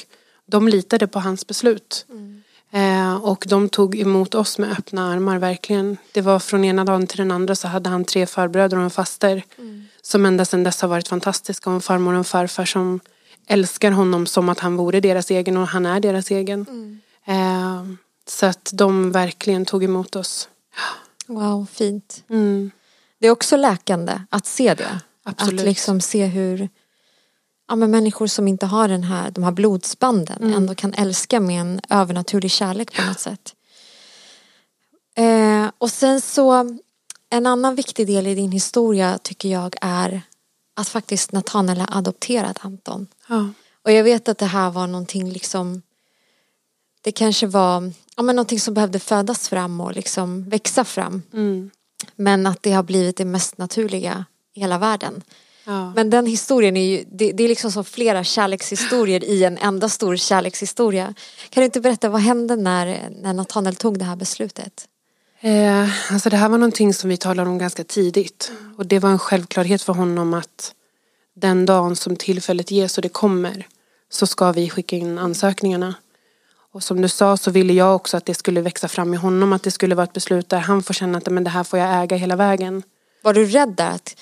de 0.47 0.69
litade 0.69 1.07
på 1.07 1.21
hans 1.21 1.47
beslut. 1.47 2.07
Mm. 2.11 2.43
Eh, 2.71 3.15
och 3.15 3.45
de 3.49 3.69
tog 3.69 3.99
emot 3.99 4.35
oss 4.35 4.59
med 4.59 4.73
öppna 4.73 5.13
armar 5.13 5.39
verkligen. 5.39 5.97
Det 6.13 6.21
var 6.21 6.39
från 6.39 6.65
ena 6.65 6.85
dagen 6.85 7.07
till 7.07 7.19
den 7.19 7.31
andra 7.31 7.55
så 7.55 7.69
hade 7.69 7.91
han 7.91 8.05
tre 8.05 8.27
farbröder 8.27 8.77
och 8.77 8.83
en 8.83 8.91
faster. 8.91 9.43
Mm. 9.59 9.85
Som 10.03 10.27
ända 10.27 10.45
sedan 10.45 10.65
dess 10.65 10.83
har 10.83 10.89
varit 10.89 11.09
fantastiska 11.09 11.71
och 11.71 11.75
en 11.75 11.83
farmor 11.83 12.13
och 12.13 12.19
en 12.19 12.25
farfar 12.25 12.65
som 12.65 13.01
älskar 13.47 13.91
honom 13.91 14.27
som 14.27 14.49
att 14.49 14.59
han 14.61 14.77
vore 14.77 15.01
deras 15.01 15.31
egen 15.31 15.57
och 15.57 15.69
han 15.69 15.87
är 15.87 16.01
deras 16.01 16.31
egen. 16.31 16.67
Mm. 16.69 17.01
Eh, 17.25 17.97
så 18.29 18.47
att 18.47 18.71
de 18.75 19.13
verkligen 19.13 19.65
tog 19.65 19.85
emot 19.85 20.17
oss. 20.17 20.49
Wow, 21.27 21.67
fint. 21.73 22.25
Mm. 22.31 22.71
Det 23.19 23.27
är 23.27 23.31
också 23.31 23.57
läkande 23.57 24.21
att 24.31 24.47
se 24.47 24.75
det. 24.75 25.01
Absolut. 25.25 25.61
Att 25.61 25.67
liksom 25.67 26.01
se 26.01 26.27
hur 26.27 26.69
ja, 27.71 27.77
men 27.77 27.91
människor 27.91 28.27
som 28.27 28.49
inte 28.49 28.67
har 28.67 28.89
den 28.89 29.03
här, 29.03 29.31
de 29.31 29.45
här 29.45 29.53
blodsbanden 29.53 30.37
Mm. 30.43 30.55
ändå 30.55 30.75
kan 30.75 30.95
älska 30.95 31.41
med 31.41 31.61
en 31.61 31.81
övernaturlig 31.91 32.51
kärlek 32.51 32.97
på 32.97 33.03
något 33.03 33.21
sätt. 33.21 33.55
Eh, 35.17 35.71
och 35.79 35.91
sen 35.91 36.21
så, 36.21 36.79
en 37.31 37.47
annan 37.47 37.75
viktig 37.75 38.07
del 38.07 38.27
i 38.27 38.35
din 38.35 38.53
historia 38.53 39.19
tycker 39.23 39.49
jag 39.49 39.77
är 39.81 40.23
att 40.77 40.89
faktiskt 40.89 41.33
Nathanael 41.33 41.81
har 41.81 41.99
adopterat 41.99 42.59
Anton. 42.61 43.07
Ja. 43.29 43.49
Och 43.85 43.93
jag 43.93 44.05
vet 44.05 44.29
att 44.29 44.39
det 44.39 44.47
här 44.47 44.71
var 44.71 44.87
någonting 44.87 45.31
liksom 45.31 45.83
Det 47.03 47.13
kanske 47.13 47.47
var 47.47 47.93
ja, 48.17 48.23
men 48.23 48.37
någonting 48.37 48.61
som 48.61 48.75
behövde 48.75 48.99
födas 48.99 49.49
fram 49.49 49.81
och 49.81 49.95
liksom 49.95 50.49
växa 50.49 50.85
fram. 50.85 51.23
Mm. 51.33 51.71
Men 52.17 52.47
att 52.47 52.63
det 52.63 52.73
har 52.73 52.83
blivit 52.83 53.17
det 53.17 53.25
mest 53.25 53.59
naturliga 53.59 54.25
i 54.55 54.61
hela 54.61 54.79
världen. 54.79 55.23
Ja. 55.71 55.93
Men 55.97 56.11
den 56.11 56.27
historien 56.27 56.77
är 56.77 56.85
ju, 56.85 57.05
det, 57.13 57.33
det 57.33 57.45
är 57.45 57.49
liksom 57.49 57.73
som 57.73 57.85
flera 57.85 58.25
kärlekshistorier 58.25 59.25
i 59.25 59.45
en 59.45 59.59
enda 59.59 59.89
stor 59.89 60.17
kärlekshistoria. 60.17 61.15
Kan 61.51 61.61
du 61.61 61.65
inte 61.65 61.81
berätta 61.81 62.09
vad 62.09 62.21
hände 62.21 62.57
när, 62.57 63.11
när 63.23 63.33
Nathanael 63.33 63.77
tog 63.77 63.99
det 63.99 64.05
här 64.05 64.17
beslutet? 64.17 64.89
Eh, 65.41 66.13
alltså 66.13 66.31
det 66.31 66.37
här 66.37 66.49
var 66.49 66.59
någonting 66.59 66.95
som 66.95 67.11
vi 67.11 67.17
talade 67.17 67.51
om 67.51 67.59
ganska 67.59 67.85
tidigt. 67.85 68.53
Och 68.77 68.87
det 68.87 68.99
var 68.99 69.11
en 69.11 69.19
självklarhet 69.19 69.83
för 69.83 69.93
honom 69.93 70.35
att 70.35 70.75
den 71.37 71.67
dagen 71.67 71.97
som 71.97 72.17
tillfället 72.17 72.71
ges 72.71 72.99
och 72.99 73.03
det 73.03 73.09
kommer 73.09 73.67
så 74.09 74.27
ska 74.27 74.53
vi 74.53 74.71
skicka 74.71 74.97
in 74.97 75.19
ansökningarna. 75.19 75.95
Och 76.73 76.83
som 76.83 77.03
du 77.03 77.09
sa 77.09 77.37
så 77.37 77.51
ville 77.51 77.73
jag 77.73 77.97
också 77.97 78.17
att 78.17 78.27
det 78.27 78.35
skulle 78.35 78.61
växa 78.61 78.89
fram 78.89 79.15
i 79.15 79.17
honom. 79.17 79.53
Att 79.53 79.63
det 79.63 79.71
skulle 79.71 79.95
vara 79.95 80.05
ett 80.05 80.13
beslut 80.13 80.49
där 80.49 80.59
han 80.59 80.83
får 80.83 80.95
känna 80.95 81.19
att 81.19 81.27
men 81.27 81.45
det 81.45 81.51
här 81.51 81.65
får 81.65 81.79
jag 81.79 82.03
äga 82.03 82.17
hela 82.17 82.37
vägen. 82.37 82.83
Var 83.23 83.35
du 83.35 83.47
rädd 83.47 83.81
att 83.81 84.17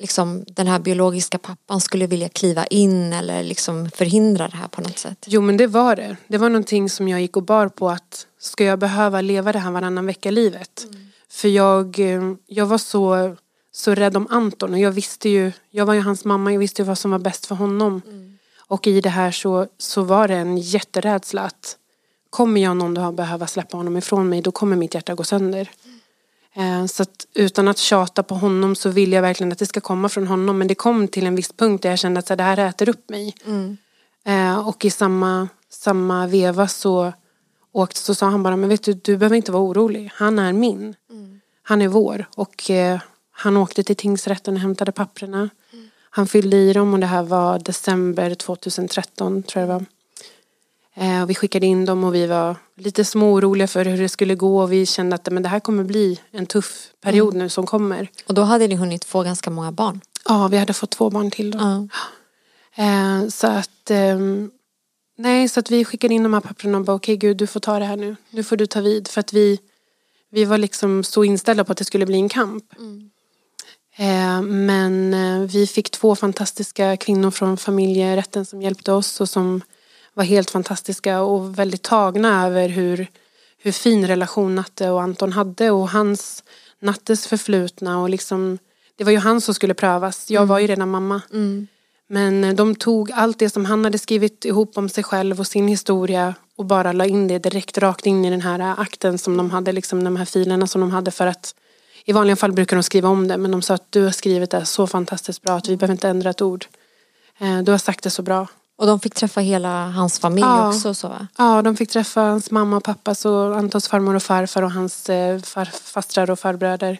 liksom, 0.00 0.44
den 0.46 0.66
här 0.66 0.78
biologiska 0.78 1.38
pappan 1.38 1.80
skulle 1.80 2.06
vilja 2.06 2.28
kliva 2.28 2.66
in 2.66 3.12
eller 3.12 3.42
liksom 3.42 3.90
förhindra 3.90 4.48
det 4.48 4.56
här 4.56 4.68
på 4.68 4.80
något 4.80 4.98
sätt? 4.98 5.24
Jo 5.26 5.40
men 5.40 5.56
det 5.56 5.66
var 5.66 5.96
det. 5.96 6.16
Det 6.26 6.38
var 6.38 6.48
någonting 6.48 6.90
som 6.90 7.08
jag 7.08 7.20
gick 7.20 7.36
och 7.36 7.42
bar 7.42 7.68
på 7.68 7.90
att 7.90 8.26
ska 8.38 8.64
jag 8.64 8.78
behöva 8.78 9.20
leva 9.20 9.52
det 9.52 9.58
här 9.58 9.70
varannan 9.70 10.06
vecka-livet? 10.06 10.86
För 11.30 11.48
jag, 11.48 11.98
eh, 11.98 12.34
jag 12.46 12.66
var 12.66 12.78
så, 12.78 13.36
så 13.72 13.94
rädd 13.94 14.16
om 14.16 14.26
Anton 14.30 14.72
och 14.72 14.78
jag 14.78 14.90
visste 14.90 15.28
ju, 15.28 15.52
jag 15.70 15.86
var 15.86 15.94
ju 15.94 16.00
hans 16.00 16.24
mamma, 16.24 16.52
jag 16.52 16.58
visste 16.58 16.82
ju 16.82 16.86
vad 16.86 16.98
som 16.98 17.10
var 17.10 17.18
bäst 17.18 17.46
för 17.46 17.54
honom. 17.54 18.02
Och 18.58 18.86
i 18.86 19.00
det 19.00 19.08
här 19.08 19.30
så, 19.30 19.66
så 19.78 20.02
var 20.02 20.28
det 20.28 20.34
en 20.34 20.58
jätterädsla 20.58 21.42
att 21.42 21.76
kommer 22.30 22.60
jag 22.60 22.76
någon 22.76 22.94
dag 22.94 23.14
behöva 23.14 23.46
släppa 23.46 23.76
honom 23.76 23.96
ifrån 23.96 24.28
mig 24.28 24.42
då 24.42 24.50
kommer 24.50 24.76
mitt 24.76 24.94
hjärta 24.94 25.14
gå 25.14 25.24
sönder. 25.24 25.70
Eh, 26.54 26.86
Så 26.86 27.02
att 27.02 27.26
utan 27.34 27.68
att 27.68 27.78
tjata 27.78 28.22
på 28.22 28.34
honom 28.34 28.74
så 28.74 28.88
vill 28.88 29.12
jag 29.12 29.22
verkligen 29.22 29.52
att 29.52 29.58
det 29.58 29.66
ska 29.66 29.80
komma 29.80 30.08
från 30.08 30.26
honom. 30.26 30.58
Men 30.58 30.68
det 30.68 30.74
kom 30.74 31.08
till 31.08 31.26
en 31.26 31.34
viss 31.34 31.52
punkt 31.52 31.82
där 31.82 31.90
jag 31.90 31.98
kände 31.98 32.18
att 32.18 32.26
så 32.26 32.32
här, 32.32 32.36
det 32.36 32.42
här 32.42 32.58
äter 32.68 32.88
upp 32.88 33.10
mig. 33.10 33.34
Eh, 34.24 34.68
och 34.68 34.84
i 34.84 34.90
samma, 34.90 35.48
samma 35.70 36.26
veva 36.26 36.68
så, 36.68 37.12
åkte, 37.72 38.00
så 38.00 38.14
sa 38.14 38.26
han 38.26 38.42
bara, 38.42 38.56
men 38.56 38.68
vet 38.68 38.82
du, 38.82 38.92
du 38.92 39.16
behöver 39.16 39.36
inte 39.36 39.52
vara 39.52 39.62
orolig. 39.62 40.10
Han 40.14 40.38
är 40.38 40.52
min. 40.52 40.94
Han 41.62 41.82
är 41.82 41.88
vår. 41.88 42.24
Och 42.36 42.70
eh, 42.70 43.00
han 43.30 43.56
åkte 43.56 43.82
till 43.82 43.96
tingsrätten 43.96 44.54
och 44.54 44.60
hämtade 44.60 44.92
papperna. 44.92 45.50
Han 46.10 46.26
fyllde 46.26 46.56
i 46.56 46.72
dem 46.72 46.94
och 46.94 47.00
det 47.00 47.06
här 47.06 47.22
var 47.22 47.58
december 47.58 48.34
2013 48.34 49.42
tror 49.42 49.60
jag 49.60 49.68
det 49.68 49.72
var. 49.74 49.84
Eh, 50.94 51.26
vi 51.26 51.34
skickade 51.34 51.66
in 51.66 51.84
dem 51.84 52.04
och 52.04 52.14
vi 52.14 52.26
var 52.26 52.56
lite 52.76 53.04
små 53.04 53.32
oroliga 53.32 53.66
för 53.66 53.84
hur 53.84 54.02
det 54.02 54.08
skulle 54.08 54.34
gå 54.34 54.62
och 54.62 54.72
vi 54.72 54.86
kände 54.86 55.14
att 55.14 55.32
men 55.32 55.42
det 55.42 55.48
här 55.48 55.60
kommer 55.60 55.84
bli 55.84 56.20
en 56.30 56.46
tuff 56.46 56.88
period 57.00 57.34
nu 57.34 57.48
som 57.48 57.66
kommer. 57.66 58.08
Och 58.26 58.34
då 58.34 58.42
hade 58.42 58.66
ni 58.66 58.74
hunnit 58.74 59.04
få 59.04 59.22
ganska 59.22 59.50
många 59.50 59.72
barn. 59.72 60.00
Ja, 60.28 60.48
vi 60.48 60.58
hade 60.58 60.72
fått 60.72 60.90
två 60.90 61.10
barn 61.10 61.30
till 61.30 61.50
då. 61.50 61.58
Ja. 61.58 61.88
Eh, 62.74 63.28
så 63.28 63.46
att 63.46 63.90
ehm, 63.90 64.50
Nej, 65.20 65.48
så 65.48 65.60
att 65.60 65.70
vi 65.70 65.84
skickade 65.84 66.14
in 66.14 66.22
de 66.22 66.34
här 66.34 66.40
papperna 66.40 66.78
och 66.78 66.84
bara 66.84 66.96
okej 66.96 67.16
gud 67.16 67.36
du 67.36 67.46
får 67.46 67.60
ta 67.60 67.78
det 67.78 67.84
här 67.84 67.96
nu. 67.96 68.16
Nu 68.30 68.44
får 68.44 68.56
du 68.56 68.66
ta 68.66 68.80
vid. 68.80 69.08
För 69.08 69.20
att 69.20 69.32
vi, 69.32 69.58
vi 70.30 70.44
var 70.44 70.58
liksom 70.58 71.04
så 71.04 71.24
inställda 71.24 71.64
på 71.64 71.72
att 71.72 71.78
det 71.78 71.84
skulle 71.84 72.06
bli 72.06 72.16
en 72.16 72.28
kamp. 72.28 72.64
Eh, 73.96 74.42
men 74.42 75.14
eh, 75.14 75.40
vi 75.40 75.66
fick 75.66 75.90
två 75.90 76.16
fantastiska 76.16 76.96
kvinnor 76.96 77.30
från 77.30 77.56
familjerätten 77.56 78.46
som 78.46 78.62
hjälpte 78.62 78.92
oss 78.92 79.20
och 79.20 79.28
som 79.28 79.62
var 80.14 80.24
helt 80.24 80.50
fantastiska 80.50 81.20
och 81.20 81.58
väldigt 81.58 81.82
tagna 81.82 82.46
över 82.46 82.68
hur, 82.68 83.06
hur 83.58 83.72
fin 83.72 84.06
relation 84.06 84.54
Natte 84.54 84.90
och 84.90 85.02
Anton 85.02 85.32
hade 85.32 85.70
och 85.70 85.88
hans 85.90 86.44
Nattes 86.80 87.26
förflutna 87.26 88.00
och 88.02 88.10
liksom 88.10 88.58
det 88.96 89.04
var 89.04 89.12
ju 89.12 89.18
han 89.18 89.40
som 89.40 89.54
skulle 89.54 89.74
prövas. 89.74 90.30
Jag 90.30 90.46
var 90.46 90.58
ju 90.58 90.66
redan 90.66 90.90
mamma. 90.90 91.22
Men 92.06 92.44
eh, 92.44 92.54
de 92.54 92.74
tog 92.74 93.12
allt 93.12 93.38
det 93.38 93.50
som 93.50 93.64
han 93.64 93.84
hade 93.84 93.98
skrivit 93.98 94.44
ihop 94.44 94.78
om 94.78 94.88
sig 94.88 95.04
själv 95.04 95.40
och 95.40 95.46
sin 95.46 95.68
historia 95.68 96.34
och 96.56 96.64
bara 96.64 96.92
la 96.92 97.04
in 97.04 97.28
det 97.28 97.38
direkt 97.38 97.78
rakt 97.78 98.06
in 98.06 98.24
i 98.24 98.30
den 98.30 98.40
här 98.40 98.58
eh, 98.58 98.80
akten 98.80 99.18
som 99.18 99.36
de 99.36 99.50
hade, 99.50 99.72
liksom 99.72 100.04
de 100.04 100.16
här 100.16 100.24
filerna 100.24 100.66
som 100.66 100.80
de 100.80 100.90
hade 100.90 101.10
för 101.10 101.26
att 101.26 101.54
i 102.04 102.12
vanliga 102.12 102.36
fall 102.36 102.52
brukar 102.52 102.76
de 102.76 102.82
skriva 102.82 103.08
om 103.08 103.28
det 103.28 103.36
men 103.36 103.50
de 103.50 103.62
sa 103.62 103.74
att 103.74 103.92
du 103.92 104.04
har 104.04 104.10
skrivit 104.10 104.50
det 104.50 104.64
så 104.64 104.86
fantastiskt 104.86 105.42
bra 105.42 105.52
att 105.52 105.68
vi 105.68 105.76
behöver 105.76 105.92
inte 105.92 106.08
ändra 106.08 106.30
ett 106.30 106.42
ord. 106.42 106.66
Eh, 107.38 107.58
Du 107.62 107.70
har 107.70 107.78
sagt 107.78 108.04
det 108.04 108.10
så 108.10 108.22
bra. 108.22 108.46
Och 108.80 108.86
de 108.86 109.00
fick 109.00 109.14
träffa 109.14 109.40
hela 109.40 109.88
hans 109.90 110.18
familj 110.18 110.46
Ja. 110.46 110.68
också 110.68 110.94
så 110.94 111.08
va? 111.08 111.26
Ja, 111.38 111.62
de 111.62 111.76
fick 111.76 111.90
träffa 111.90 112.20
hans 112.20 112.50
mamma 112.50 112.76
och 112.76 112.84
pappa, 112.84 113.14
så 113.14 113.54
Antons 113.54 113.88
farmor 113.88 114.14
och 114.14 114.22
farfar 114.22 114.62
och 114.62 114.72
hans 114.72 115.10
eh, 115.10 115.40
far, 115.40 115.64
fastrar 115.64 116.30
och 116.30 116.38
farbröder. 116.38 116.98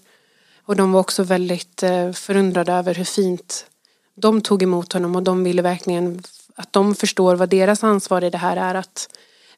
Och 0.64 0.76
de 0.76 0.92
var 0.92 1.00
också 1.00 1.22
väldigt 1.22 1.82
eh, 1.82 2.12
förundrade 2.12 2.72
över 2.72 2.94
hur 2.94 3.04
fint 3.04 3.66
de 4.14 4.40
tog 4.40 4.62
emot 4.62 4.92
honom 4.92 5.16
och 5.16 5.22
de 5.22 5.44
ville 5.44 5.62
verkligen 5.62 6.22
att 6.56 6.72
de 6.72 6.94
förstår 6.94 7.36
vad 7.36 7.48
deras 7.48 7.84
ansvar 7.84 8.24
i 8.24 8.30
det 8.30 8.38
här 8.38 8.56
är 8.56 8.74
att 8.74 9.08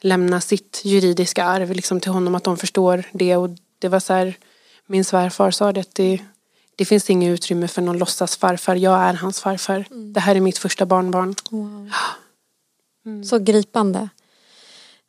lämna 0.01 0.41
sitt 0.41 0.81
juridiska 0.85 1.45
arv 1.45 1.71
liksom 1.71 2.01
till 2.01 2.13
honom, 2.13 2.35
att 2.35 2.45
de 2.45 2.57
förstår 2.57 3.05
det 3.13 3.37
och 3.37 3.51
det 3.79 3.89
var 3.89 4.01
så 4.01 4.13
här, 4.13 4.35
min 4.87 5.05
svärfar 5.05 5.51
sa 5.51 5.73
det 5.73 5.81
att 5.81 5.95
det, 6.83 6.87
finns 6.87 7.11
inget 7.11 7.35
utrymme 7.35 7.69
för 7.69 7.83
någon 7.83 7.99
låtsas 7.99 8.37
farfar, 8.37 8.77
jag 8.77 9.01
är 9.01 9.15
hans 9.15 9.41
farfar. 9.41 9.85
Det 10.13 10.21
här 10.21 10.35
är 10.35 10.41
mitt 10.41 10.59
första 10.59 10.87
barnbarn. 10.87 11.35
Så 13.25 13.39
gripande. 13.39 14.09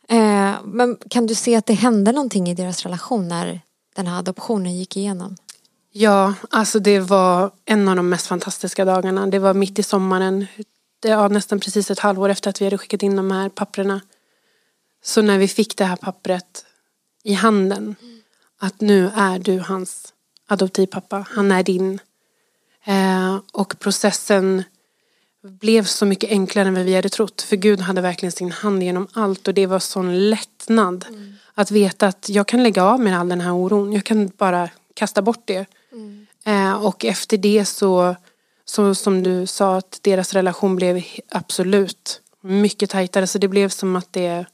Eh, 0.10 0.54
men 0.64 0.98
kan 1.10 1.28
du 1.28 1.36
se 1.36 1.56
att 1.56 1.66
det 1.66 1.74
hände 1.74 2.12
någonting 2.12 2.50
i 2.50 2.54
deras 2.54 2.84
relation 2.84 3.28
när 3.28 3.62
den 3.96 4.08
här 4.08 4.20
adoptionen 4.20 4.76
gick 4.76 4.98
igenom? 4.98 5.36
Ja, 5.92 6.34
alltså 6.50 6.80
det 6.80 7.00
var 7.00 7.52
en 7.66 7.88
av 7.88 7.96
de 7.96 8.10
mest 8.10 8.28
fantastiska 8.28 8.86
dagarna. 8.86 9.28
Det 9.28 9.40
var 9.40 9.54
mitt 9.54 9.80
i 9.80 9.84
sommaren. 9.84 10.48
Det 11.00 11.16
var 11.16 11.30
nästan 11.30 11.60
precis 11.60 11.92
ett 11.92 12.00
halvår 12.00 12.30
efter 12.30 12.50
att 12.50 12.62
vi 12.62 12.66
hade 12.66 12.78
skickat 12.78 13.04
in 13.04 13.16
de 13.16 13.32
här 13.32 13.50
papperna. 13.50 14.02
Så 15.04 15.22
när 15.22 15.38
vi 15.38 15.48
fick 15.48 15.78
det 15.78 15.86
här 15.86 15.96
pappret 15.96 16.66
i 17.24 17.34
handen. 17.34 17.96
Att 18.60 18.82
nu 18.82 19.12
är 19.16 19.40
du 19.40 19.60
hans 19.60 20.14
adoptivpappa. 20.54 21.26
Han 21.30 21.52
är 21.52 21.63
din. 21.63 22.00
Eh, 22.86 23.38
och 23.54 23.80
processen 23.80 24.63
blev 25.44 25.84
så 25.84 26.06
mycket 26.06 26.30
enklare 26.30 26.68
än 26.68 26.74
vad 26.76 26.84
vi 26.86 26.96
hade 26.96 27.10
trott. 27.10 27.42
För 27.42 27.56
Gud 27.56 27.80
hade 27.80 28.02
verkligen 28.02 28.32
sin 28.32 28.52
hand 28.52 28.84
genom 28.84 29.08
allt 29.13 29.48
och 29.48 29.54
det 29.54 29.66
var 29.66 29.80
sån 29.80 30.30
lättnad. 30.30 31.06
Att 31.56 31.72
veta 31.72 32.08
att 32.08 32.30
jag 32.30 32.48
kan 32.48 32.63
lägga 32.63 32.84
av 32.84 33.00
med 33.00 33.20
all 33.20 33.30
den 33.30 33.42
här 33.42 33.54
oron. 33.54 33.94
Jag 33.94 34.04
kan 34.04 34.32
bara 34.38 34.70
kasta 34.94 35.22
bort 35.22 35.42
det. 35.46 35.66
Eh, 36.46 36.86
och 36.86 37.06
efter 37.06 37.38
det 37.38 37.66
så, 37.66 38.16
så, 38.66 38.96
som 38.96 39.24
du 39.24 39.46
sa, 39.48 39.78
att 39.78 40.00
deras 40.02 40.34
relation 40.34 40.76
blev 40.76 41.04
absolut 41.30 42.22
mycket 42.42 42.89
tajtare. 42.89 43.28
Så 43.28 43.38
det 43.38 43.48
blev 43.48 43.70
som 43.70 43.96
att 43.96 44.13
det... 44.13 44.46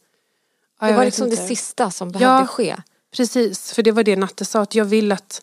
ja, 0.79 0.87
Det 0.87 0.93
var 0.93 1.05
liksom 1.05 1.29
det 1.29 1.35
inte. 1.35 1.47
sista 1.47 1.91
som 1.91 2.11
behövde 2.11 2.41
Ja. 2.41 2.47
ske. 2.47 2.75
Precis, 3.15 3.73
för 3.73 3.83
det 3.83 3.91
var 3.91 4.03
det 4.03 4.15
Natte 4.15 4.45
sa. 4.45 4.61
Att 4.61 4.75
jag 4.75 4.85
vill 4.85 5.11
att, 5.11 5.41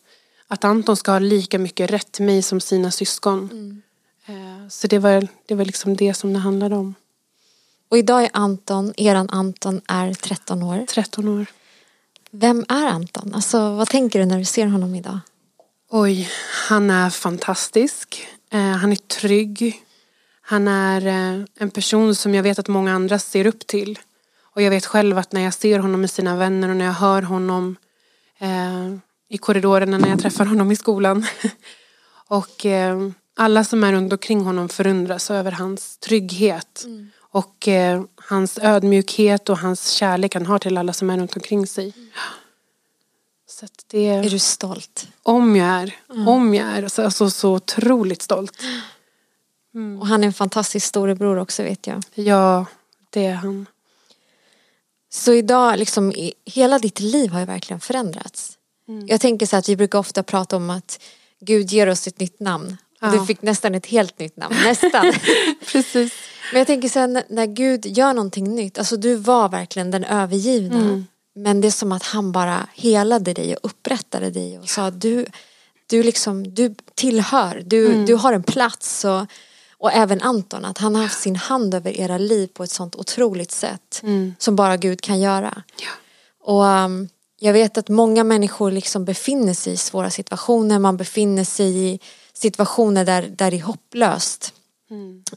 att 0.49 0.65
Anton 0.65 0.97
ska 0.97 1.13
ha 1.13 1.19
lika 1.19 1.59
mycket 1.59 1.91
rätt 1.91 2.13
till 2.13 2.25
mig 2.25 2.43
som 2.43 2.61
sina 2.61 2.91
syskon. 2.91 3.83
Eh, 4.27 4.69
Så 4.69 4.87
det 4.87 4.99
var, 4.99 5.29
det 5.47 5.55
var 5.55 5.65
liksom 5.65 5.97
det 5.97 6.15
som 6.15 6.33
det 6.33 6.39
handlade 6.39 6.77
om. 6.77 6.95
Och 7.89 7.99
idag 7.99 8.25
är 8.25 8.31
Anton, 8.33 8.95
eran 8.97 9.31
Anton 9.31 9.81
är 9.89 10.15
13 10.15 10.63
år. 10.63 10.87
13 10.89 11.29
år. 11.29 11.47
Vem 12.31 12.65
är 12.69 12.87
Anton? 12.87 13.35
Alltså 13.35 13.75
vad 13.75 13.89
tänker 13.89 14.19
du 14.19 14.25
när 14.27 14.39
du 14.39 14.45
ser 14.45 14.67
honom 14.67 14.95
idag? 14.95 15.19
Oj, 15.91 16.29
han 16.69 16.91
är 16.91 17.11
fantastisk. 17.11 18.27
Eh, 18.51 18.61
han 18.61 18.93
är 18.93 18.97
trygg. 18.97 19.83
Han 20.41 20.69
är 20.69 21.07
eh, 21.07 21.45
en 21.59 21.71
person 21.71 22.15
som 22.15 22.35
jag 22.35 22.43
vet 22.43 22.59
att 22.59 22.69
många 22.69 22.95
andra 22.95 23.19
ser 23.19 23.47
upp 23.47 23.67
till. 23.67 23.99
Och 24.43 24.63
jag 24.63 24.71
vet 24.71 24.87
själv 24.87 25.19
att 25.19 25.33
när 25.33 25.41
jag 25.41 25.55
ser 25.55 25.79
honom 25.79 26.01
med 26.01 26.11
sina 26.11 26.37
vänner 26.37 26.69
och 26.69 26.77
när 26.77 26.85
jag 26.85 26.93
hör 26.93 27.23
honom 27.23 27.77
eh, 28.39 28.97
i 29.29 29.39
korridorerna 29.39 29.99
när 29.99 30.09
jag 30.09 30.21
träffar 30.21 30.45
honom 30.45 30.73
i 30.73 30.77
skolan. 30.77 31.27
och 32.29 32.67
eh, 32.67 33.09
alla 33.37 33.65
som 33.65 33.85
är 33.85 33.93
runt 33.93 34.13
omkring 34.13 34.41
honom 34.41 34.69
förundras 34.69 35.31
över 35.31 35.53
hans 35.53 35.99
trygghet. 35.99 36.87
Och 37.19 37.69
eh, 37.69 38.03
hans 38.17 38.59
ödmjukhet 38.59 39.49
och 39.49 39.59
hans 39.59 39.91
kärlek 39.91 40.35
han 40.35 40.47
har 40.47 40.59
till 40.59 40.79
alla 40.79 40.93
som 40.93 41.11
är 41.11 41.19
runt 41.19 41.37
omkring 41.37 41.67
sig. 41.67 41.93
Så 43.49 43.65
att 43.65 43.85
det, 43.87 44.07
Är 44.07 44.31
du 44.31 44.39
stolt? 44.39 45.09
om 45.23 45.57
jag 45.57 45.69
är, 45.69 45.97
om 46.27 46.55
jag 46.55 46.67
är 46.69 46.89
så, 46.89 47.03
alltså, 47.03 47.31
så 47.31 47.55
otroligt 47.55 48.23
stolt. 48.23 48.63
Och 50.01 50.07
han 50.07 50.23
är 50.23 50.27
en 50.27 50.33
fantastisk 50.33 50.87
storebror 50.87 51.39
också 51.39 51.63
vet 51.63 51.87
jag. 51.87 52.03
Ja, 52.15 52.67
det 53.11 53.27
är 53.27 53.35
han. 53.35 53.67
Så 55.09 55.33
idag, 55.33 55.79
liksom, 55.79 56.13
hela 56.45 56.79
ditt 56.79 57.01
liv 57.01 57.31
har 57.31 57.41
ju 57.41 57.47
verkligen 57.47 57.81
förändrats. 57.81 58.56
Jag 59.07 59.21
tänker 59.21 59.47
så 59.47 59.57
att 59.57 59.69
vi 59.69 59.77
brukar 59.77 59.99
ofta 59.99 60.23
prata 60.23 60.57
om 60.57 60.71
att 60.71 61.01
Gud 61.41 61.73
ger 61.73 61.89
oss 61.89 62.07
ett 62.07 62.21
nytt 62.21 62.41
namn. 62.41 62.77
Ja. 63.01 63.11
Du 63.11 63.27
fick 63.27 63.43
nästan 63.43 63.75
ett 63.75 63.87
helt 63.87 64.19
nytt 64.19 64.37
namn, 64.37 64.55
nästan. 64.65 65.13
Precis. 65.73 66.13
Men 66.53 66.59
jag 66.59 66.67
tänker 66.67 66.89
så 66.89 66.99
här, 66.99 67.25
när, 67.29 67.47
Gud 67.47 67.87
gör 67.87 68.15
någonting 68.15 68.55
nytt, 68.55 68.79
alltså 68.79 68.97
du 68.97 69.15
var 69.15 69.49
verkligen 69.49 69.91
den 69.91 70.05
övergivna. 70.05 70.79
Mm. 70.79 71.07
Men 71.35 71.61
det 71.61 71.67
är 71.69 71.73
som 71.73 71.93
att 71.93 72.03
han 72.03 72.33
bara 72.33 72.67
helade 72.75 73.33
dig 73.33 73.55
och 73.57 73.61
upprättade 73.63 74.31
dig 74.31 74.59
och 74.59 74.69
sa 74.69 74.91
du, 74.91 75.27
du 75.87 76.03
liksom, 76.03 76.55
du 76.55 76.75
tillhör, 76.95 77.63
du, 77.67 77.87
Mm. 77.87 78.07
du 78.07 78.15
har 78.15 78.33
en 78.33 78.43
plats. 78.43 79.05
Och, 79.05 79.27
och 79.79 79.93
även 79.93 80.23
Anton, 80.23 80.65
att 80.65 80.79
han 80.79 80.95
har 80.95 81.03
haft 81.03 81.21
sin 81.21 81.37
hand 81.37 81.75
över 81.75 82.01
era 82.01 82.19
liv 82.19 82.47
på 82.47 82.65
ett 82.65 82.71
sånt 82.71 82.97
otroligt 82.97 83.51
sätt. 83.53 84.03
Som 84.39 84.57
bara 84.57 84.77
Gud 84.77 85.01
kan 85.01 85.21
göra. 85.21 85.49
Mm. 85.49 85.63
Ja. 85.81 85.89
Och 86.53 86.63
um, 86.65 87.09
jag 87.39 87.53
vet 87.53 87.79
att 87.79 87.89
många 87.89 88.25
människor 88.25 88.71
liksom 88.71 89.05
befinner 89.05 89.55
sig 89.55 89.73
i 89.73 89.77
svåra 89.77 90.11
situationer. 90.11 90.79
Man 90.79 90.97
befinner 90.97 91.45
sig 91.45 91.79
i 91.79 92.01
situationer 92.33 93.05
där, 93.05 93.23
där 93.23 93.51
det 93.51 93.57
är 93.57 93.63
hopplöst. 93.63 94.53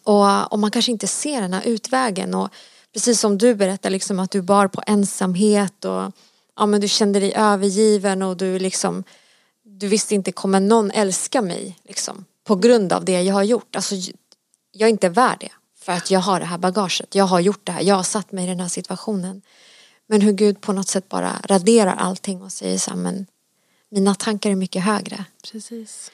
Och, 0.03 0.51
och 0.51 0.59
man 0.59 0.71
kanske 0.71 0.91
inte 0.91 1.07
ser 1.07 1.41
den 1.41 1.53
här 1.53 1.63
utvägen. 1.67 2.33
Och 2.33 2.49
precis 2.93 3.19
som 3.19 3.37
du 3.37 3.55
berättar 3.55 3.89
liksom 3.89 4.19
att 4.19 4.31
du 4.31 4.41
bar 4.41 4.67
på 4.67 4.81
ensamhet 4.85 5.85
och 5.85 6.11
ja, 6.55 6.65
men 6.65 6.81
du 6.81 6.87
kände 6.87 7.19
dig 7.19 7.33
övergiven 7.35 8.21
och 8.21 8.37
du 8.37 8.59
liksom 8.59 9.03
du 9.79 9.87
visste 9.87 10.15
inte 10.15 10.31
kommer 10.31 10.59
någon 10.59 10.91
älska 10.91 11.41
mig 11.41 11.79
liksom, 11.83 12.25
på 12.43 12.55
grund 12.55 12.93
av 12.93 13.05
det 13.05 13.21
jag 13.21 13.33
har 13.33 13.43
gjort. 13.43 13.75
Alltså, 13.75 13.95
jag 14.71 14.87
är 14.87 14.91
inte 14.91 15.09
värd 15.09 15.37
det 15.39 15.51
för 15.79 15.91
att 15.91 16.11
jag 16.11 16.19
har 16.19 16.39
det 16.39 16.45
här 16.45 16.57
bagaget. 16.57 17.15
Jag 17.15 17.25
har 17.25 17.39
gjort 17.39 17.65
det 17.65 17.71
här, 17.71 17.81
jag 17.81 17.95
har 17.95 18.03
satt 18.03 18.31
mig 18.31 18.45
i 18.45 18.47
den 18.47 18.59
här 18.59 18.67
situationen. 18.67 19.41
Men 20.11 20.21
hur 20.21 20.31
Gud 20.31 20.61
på 20.61 20.73
något 20.73 20.87
sätt 20.87 21.09
bara 21.09 21.41
raderar 21.43 21.95
allting 21.95 22.41
och 22.41 22.51
säger 22.51 22.77
så 22.77 22.91
här, 22.91 22.97
men 22.97 23.25
mina 23.89 24.15
tankar 24.15 24.51
är 24.51 24.55
mycket 24.55 24.83
högre. 24.83 25.25
Precis. 25.51 26.11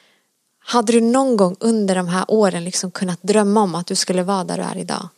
Hade 0.60 0.94
du 0.94 1.02
någon 1.02 1.38
gång 1.38 1.56
under 1.60 1.96
de 1.96 2.08
här 2.08 2.26
åren 2.28 2.64
liksom 2.64 2.92
kunnat 2.92 3.22
drömma 3.22 3.62
om 3.62 3.76
att 3.76 3.88
du 3.88 3.96
skulle 3.96 4.24
vara 4.24 4.44
där 4.44 4.58
du 4.58 4.64
är 4.64 4.78
idag? 4.78 5.10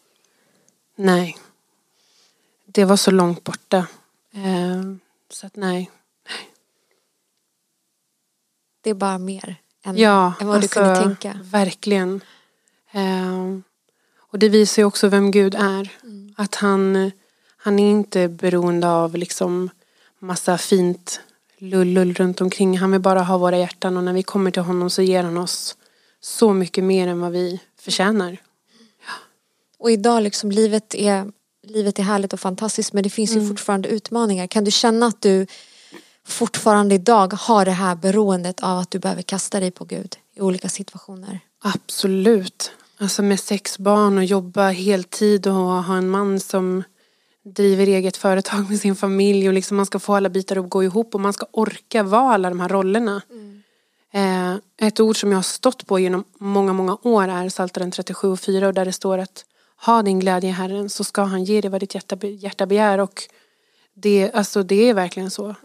Nej. 0.95 1.37
Det 2.65 2.85
var 2.85 2.97
så 2.97 3.11
långt 3.11 3.43
borta. 3.43 3.87
Eh, 4.33 4.83
så 5.29 5.47
att 5.47 5.55
nej. 5.55 5.91
Det 8.81 8.89
är 8.89 8.93
bara 8.93 9.17
mer 9.17 9.55
än, 9.83 9.97
Ja, 9.97 10.33
än 10.39 10.47
vad 10.47 10.61
du 10.61 10.67
kunde 10.67 10.89
alltså, 10.89 11.03
tänka. 11.03 11.39
Verkligen. 11.43 12.21
Eh, 12.91 13.57
och 14.17 14.39
det 14.39 14.49
visar 14.49 14.81
ju 14.81 14.85
också 14.85 15.07
vem 15.07 15.31
Gud 15.31 15.55
är. 15.55 15.91
Mm. 16.03 16.33
Att 16.37 16.55
han, 16.55 17.11
han 17.67 17.79
är 17.79 17.91
inte 17.91 18.27
beroende 18.27 18.89
av 18.89 19.15
liksom 19.15 19.69
massa 20.19 20.57
fint 20.57 21.19
lullull 21.57 22.13
runt 22.13 22.41
omkring. 22.41 22.77
Han 22.77 22.91
vill 22.91 23.01
bara 23.01 23.21
ha 23.21 23.37
våra 23.37 23.57
hjärtan 23.57 23.97
och 23.97 24.03
när 24.03 24.13
vi 24.13 24.23
kommer 24.23 24.51
till 24.51 24.61
honom 24.61 24.89
så 24.89 25.01
ger 25.01 25.23
han 25.23 25.37
oss 25.37 25.77
så 26.21 26.53
mycket 26.53 26.83
mer 26.83 27.07
än 27.07 27.19
vad 27.19 27.31
vi 27.31 27.59
förtjänar. 27.79 28.37
Och 29.79 29.91
idag 29.91 30.23
liksom 30.23 30.51
livet 30.51 30.95
är, 30.95 31.31
livet 31.63 31.99
är 31.99 32.03
härligt 32.03 32.33
och 32.33 32.39
fantastiskt 32.39 32.93
men 32.93 33.03
det 33.03 33.09
finns 33.09 33.35
ju 33.35 33.47
fortfarande 33.47 33.89
utmaningar. 33.89 34.47
Kan 34.47 34.63
du 34.63 34.71
känna 34.71 35.05
att 35.05 35.21
du 35.21 35.47
fortfarande 36.25 36.95
idag 36.95 37.33
har 37.33 37.65
det 37.65 37.71
här 37.71 37.95
beroendet 37.95 38.63
av 38.63 38.77
att 38.77 38.91
du 38.91 38.99
behöver 38.99 39.21
kasta 39.21 39.59
dig 39.59 39.71
på 39.71 39.85
Gud 39.85 40.15
i 40.33 40.41
olika 40.41 40.69
situationer? 40.69 41.39
Absolut. 41.59 42.71
Alltså 42.97 43.23
med 43.23 43.39
sex 43.39 43.77
barn 43.77 44.17
och 44.17 44.25
jobba 44.25 44.69
heltid 44.69 45.47
och 45.47 45.53
ha 45.53 45.97
en 45.97 46.09
man 46.09 46.39
som 46.39 46.83
driver 47.55 47.87
eget 47.87 48.17
företag 48.17 48.69
med 48.69 48.79
sin 48.79 48.95
familj 48.95 49.47
och 49.47 49.53
liksom 49.53 49.77
man 49.77 49.85
ska 49.85 49.99
få 49.99 50.13
alla 50.15 50.29
bitar 50.29 50.55
att 50.55 50.69
gå 50.69 50.83
ihop 50.83 51.15
och 51.15 51.21
man 51.21 51.33
ska 51.33 51.45
orka 51.51 52.03
vara 52.03 52.33
alla 52.33 52.49
de 52.49 52.59
här 52.59 52.69
rollerna. 52.69 53.21
Eh, 54.13 54.55
ett 54.87 54.99
ord 54.99 55.19
som 55.19 55.31
jag 55.31 55.37
har 55.37 55.43
stått 55.43 55.87
på 55.87 55.99
genom 55.99 56.23
många, 56.39 56.73
många 56.73 56.97
år 57.01 57.27
är 57.27 57.49
Psaltaren 57.49 57.91
37 57.91 58.27
och 58.27 58.39
4 58.39 58.67
och 58.67 58.73
där 58.73 58.85
det 58.85 58.93
står 58.93 59.17
att 59.17 59.45
ha 59.85 60.01
din 60.01 60.19
glädje 60.19 60.49
i 60.49 60.53
Herren 60.53 60.89
så 60.89 61.03
ska 61.03 61.21
han 61.23 61.43
ge 61.43 61.61
dig 61.61 61.71
vad 61.71 61.81
ditt 61.81 61.95
hjärta, 61.95 62.27
hjärta 62.27 62.65
begär 62.65 62.97
och 62.99 63.23
det, 63.93 64.31
alltså 64.33 64.63
det 64.63 64.89
är 64.89 64.93
verkligen 64.93 65.31
så. 65.31 65.55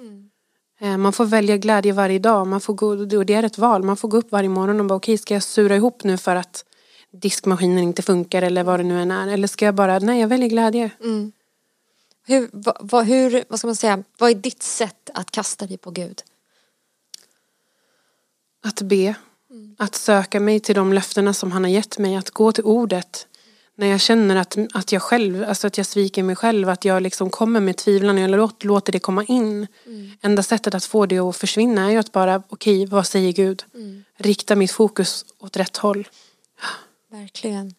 Eh, 0.81 0.97
Man 0.97 1.13
får 1.13 1.25
välja 1.25 1.57
glädje 1.57 1.93
varje 1.93 2.19
dag. 2.19 2.47
Man 2.47 2.61
får 2.61 2.75
gå, 2.75 2.87
och 2.87 3.27
det 3.27 3.35
är 3.35 3.43
ett 3.43 3.59
val. 3.59 3.83
Man 3.83 3.97
får 3.97 4.09
gå 4.09 4.17
upp 4.17 4.33
varje 4.33 4.49
morgon 4.49 4.81
och 4.81 4.87
bara 4.87 4.95
okej, 4.95 5.19
ska 5.19 5.35
jag 5.35 5.43
sura 5.43 5.77
ihop 5.77 6.05
nu 6.05 6.17
för 6.17 6.37
att 6.37 6.65
diskmaskinen 7.13 7.79
inte 7.79 8.03
funkar 8.03 8.43
eller 8.43 8.65
vad 8.65 8.81
det 8.81 8.85
nu 8.85 9.03
än 9.03 9.11
är. 9.11 9.29
Eller 9.29 9.49
ska 9.49 9.65
jag 9.65 9.75
bara, 9.75 9.99
nej 9.99 10.21
jag 10.21 10.29
väljer 10.29 10.49
glädje. 10.49 10.91
Mm. 11.01 11.33
Hur, 12.27 12.49
vad, 12.53 12.77
vad, 12.81 13.07
hur, 13.07 13.45
vad 13.49 13.59
ska 13.59 13.69
man 13.69 13.77
säga, 13.77 14.03
vad 14.19 14.31
är 14.31 14.35
ditt 14.35 14.63
sätt 14.63 15.11
att 15.15 15.31
kasta 15.31 15.67
dig 15.67 15.79
på 15.79 15.91
Gud? 15.91 16.23
Att 18.65 18.83
be. 18.83 19.15
Att 19.79 19.95
söka 19.95 20.41
mig 20.41 20.61
till 20.61 20.75
de 20.75 20.93
löftena 20.93 21.35
som 21.35 21.53
han 21.53 21.65
har 21.65 21.71
gett 21.71 21.99
mig. 21.99 22.17
Att 22.17 22.31
gå 22.31 22.53
till 22.53 22.65
ordet. 22.65 23.27
När 23.75 23.87
jag 23.87 24.01
känner 24.01 24.37
att, 24.37 24.59
att 24.75 24.93
jag 24.93 25.03
själv, 25.03 25.45
alltså 25.49 25.67
att 25.67 25.77
jag 25.77 25.87
sviker 25.87 26.23
mig 26.23 26.37
själv. 26.37 26.69
Att 26.69 26.85
jag 26.85 27.03
liksom 27.03 27.31
kommer 27.31 27.61
med 27.61 27.77
tvivlan 27.77 28.17
och 28.17 28.23
jag 28.23 28.65
låter, 28.65 28.93
det 28.93 28.99
komma 28.99 29.25
in. 29.25 29.67
Enda 30.21 30.43
sättet 30.43 30.75
att 30.75 30.85
få 30.85 31.07
det 31.07 31.19
att 31.19 31.37
försvinna 31.37 31.87
är 31.87 31.91
ju 31.91 31.97
att 31.97 32.13
bara, 32.13 32.43
okej 32.49 32.87
vad 32.87 33.07
säger 33.07 33.33
Gud? 33.33 33.65
Rikta 34.17 34.57
mitt 34.57 34.73
fokus 34.73 35.25
åt 35.39 35.57
rätt 35.57 35.77
håll. 35.77 36.09
Verkligen. 37.11 37.75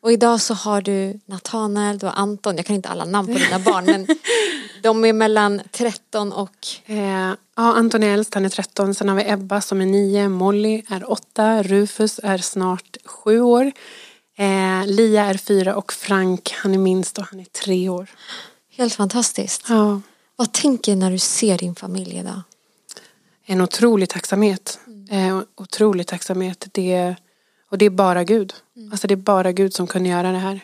Och 0.00 0.12
idag 0.12 0.40
så 0.40 0.54
har 0.54 0.80
du 0.80 1.20
Nathanael, 1.26 1.98
du 1.98 2.06
har 2.06 2.12
Anton, 2.12 2.56
jag 2.56 2.66
kan 2.66 2.76
inte 2.76 2.88
alla 2.88 3.04
namn 3.04 3.32
på 3.32 3.38
dina 3.38 3.58
barn 3.58 3.84
men 3.84 4.06
de 4.82 5.04
är 5.04 5.12
mellan 5.12 5.60
13 5.70 6.32
och 6.32 6.66
Eh, 6.86 7.28
ja, 7.28 7.36
Anton 7.56 8.02
är 8.02 8.14
äldst, 8.14 8.34
han 8.34 8.44
är 8.44 8.48
13. 8.48 8.94
Sen 8.94 9.08
har 9.08 9.16
vi 9.16 9.30
Ebba 9.30 9.60
som 9.60 9.80
är 9.80 9.86
9. 9.86 10.28
Molly 10.28 10.82
är 10.88 11.10
8. 11.10 11.62
Rufus 11.62 12.20
är 12.22 12.38
snart 12.38 12.96
7 13.04 13.40
år. 13.40 13.72
Eh, 14.36 14.86
Lia 14.86 15.24
är 15.24 15.34
4 15.36 15.76
och 15.76 15.92
Frank, 15.92 16.54
han 16.62 16.74
är 16.74 16.78
minst 16.78 17.18
och 17.18 17.24
han 17.24 17.40
är 17.40 17.44
3 17.44 17.88
år. 17.88 18.10
helt 18.76 18.94
fantastiskt. 18.94 19.64
Ja. 19.68 20.00
Vad 20.36 20.52
tänker 20.52 20.92
du 20.92 20.98
när 20.98 21.10
du 21.10 21.18
ser 21.18 21.58
din 21.58 21.74
familj 21.74 22.16
idag? 22.16 22.40
En 23.46 23.60
otrolig 23.60 24.08
tacksamhet. 24.08 24.78
Eh, 25.10 25.40
otrolig 25.56 26.06
tacksamhet. 26.06 26.66
Det, 26.72 27.16
och 27.76 27.78
det 27.78 27.86
är 27.86 27.90
bara 27.90 28.24
Gud. 28.24 28.54
Alltså 28.90 29.06
det 29.06 29.14
är 29.14 29.16
bara 29.16 29.52
Gud 29.52 29.74
som 29.74 29.86
kunde 29.86 30.08
göra 30.08 30.32
det 30.32 30.38
här. 30.38 30.60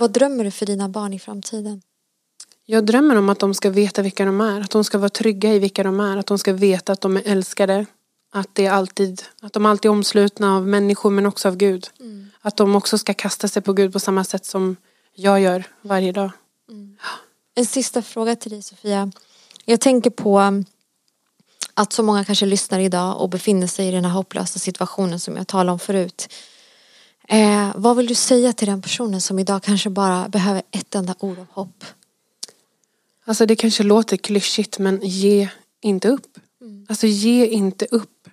Vad 0.00 0.10
drömmer 0.10 0.44
du 0.44 0.50
för 0.50 0.66
dina 0.66 0.88
barn 0.88 1.12
i 1.12 1.18
framtiden? 1.18 1.82
Jag 2.64 2.86
drömmer 2.86 3.16
om 3.16 3.28
att 3.28 3.38
de 3.38 3.54
ska 3.54 3.70
veta 3.70 4.02
vilka 4.02 4.24
de 4.24 4.40
är. 4.40 4.60
Att 4.60 4.70
de 4.70 4.84
ska 4.84 4.98
vara 4.98 5.08
trygga 5.08 5.54
i 5.54 5.58
vilka 5.58 5.82
de 5.82 6.00
är. 6.00 6.16
Att 6.16 6.26
de 6.26 6.38
ska 6.38 6.52
veta 6.52 6.92
att 6.92 7.00
de 7.00 7.16
är 7.16 7.22
älskade. 7.24 7.86
Att, 8.32 8.48
det 8.52 8.66
är 8.66 8.70
alltid, 8.70 9.22
att 9.40 9.52
de 9.52 9.66
alltid 9.66 9.88
är 9.88 9.92
omslutna 9.92 10.56
av 10.56 10.66
människor 10.66 11.10
men 11.10 11.26
också 11.26 11.48
av 11.48 11.56
Gud. 11.56 11.90
Att 12.40 12.56
de 12.56 12.76
också 12.76 12.98
ska 12.98 13.14
kasta 13.14 13.48
sig 13.48 13.62
på 13.62 13.72
Gud 13.72 13.92
på 13.92 14.00
samma 14.00 14.24
sätt 14.24 14.44
som 14.44 14.76
jag 15.14 15.40
gör 15.40 15.64
varje 15.82 16.12
dag. 16.12 16.30
En 17.54 17.66
sista 17.66 18.02
fråga 18.02 18.36
till 18.36 18.50
dig 18.50 18.62
Sofia. 18.62 19.12
Jag 19.64 19.80
tänker 19.80 20.10
på 20.10 20.62
att 21.82 21.92
så 21.92 22.02
många 22.02 22.24
kanske 22.24 22.46
lyssnar 22.46 22.80
idag 22.80 23.20
och 23.20 23.28
befinner 23.28 23.66
sig 23.66 23.88
i 23.88 23.90
den 23.90 24.04
här 24.04 24.12
hopplösa 24.12 24.58
situationen 24.58 25.20
som 25.20 25.36
jag 25.36 25.46
talade 25.46 25.72
om 25.72 25.78
förut. 25.78 26.32
Eh, 27.28 27.70
vad 27.74 27.96
vill 27.96 28.06
du 28.06 28.14
säga 28.14 28.52
till 28.52 28.68
den 28.68 28.82
personen 28.82 29.20
som 29.20 29.38
idag 29.38 29.62
kanske 29.62 29.90
bara 29.90 30.28
behöver 30.28 30.62
ett 30.70 30.94
enda 30.94 31.14
ord 31.18 31.38
av 31.38 31.46
hopp? 31.50 31.84
Alltså 33.24 33.46
det 33.46 33.56
kanske 33.56 33.82
låter 33.82 34.16
klyschigt 34.16 34.78
men 34.78 35.00
ge 35.02 35.48
inte 35.80 36.08
upp. 36.08 36.38
Alltså 36.88 37.06
ge 37.06 37.46
inte 37.46 37.86
upp. 37.90 38.28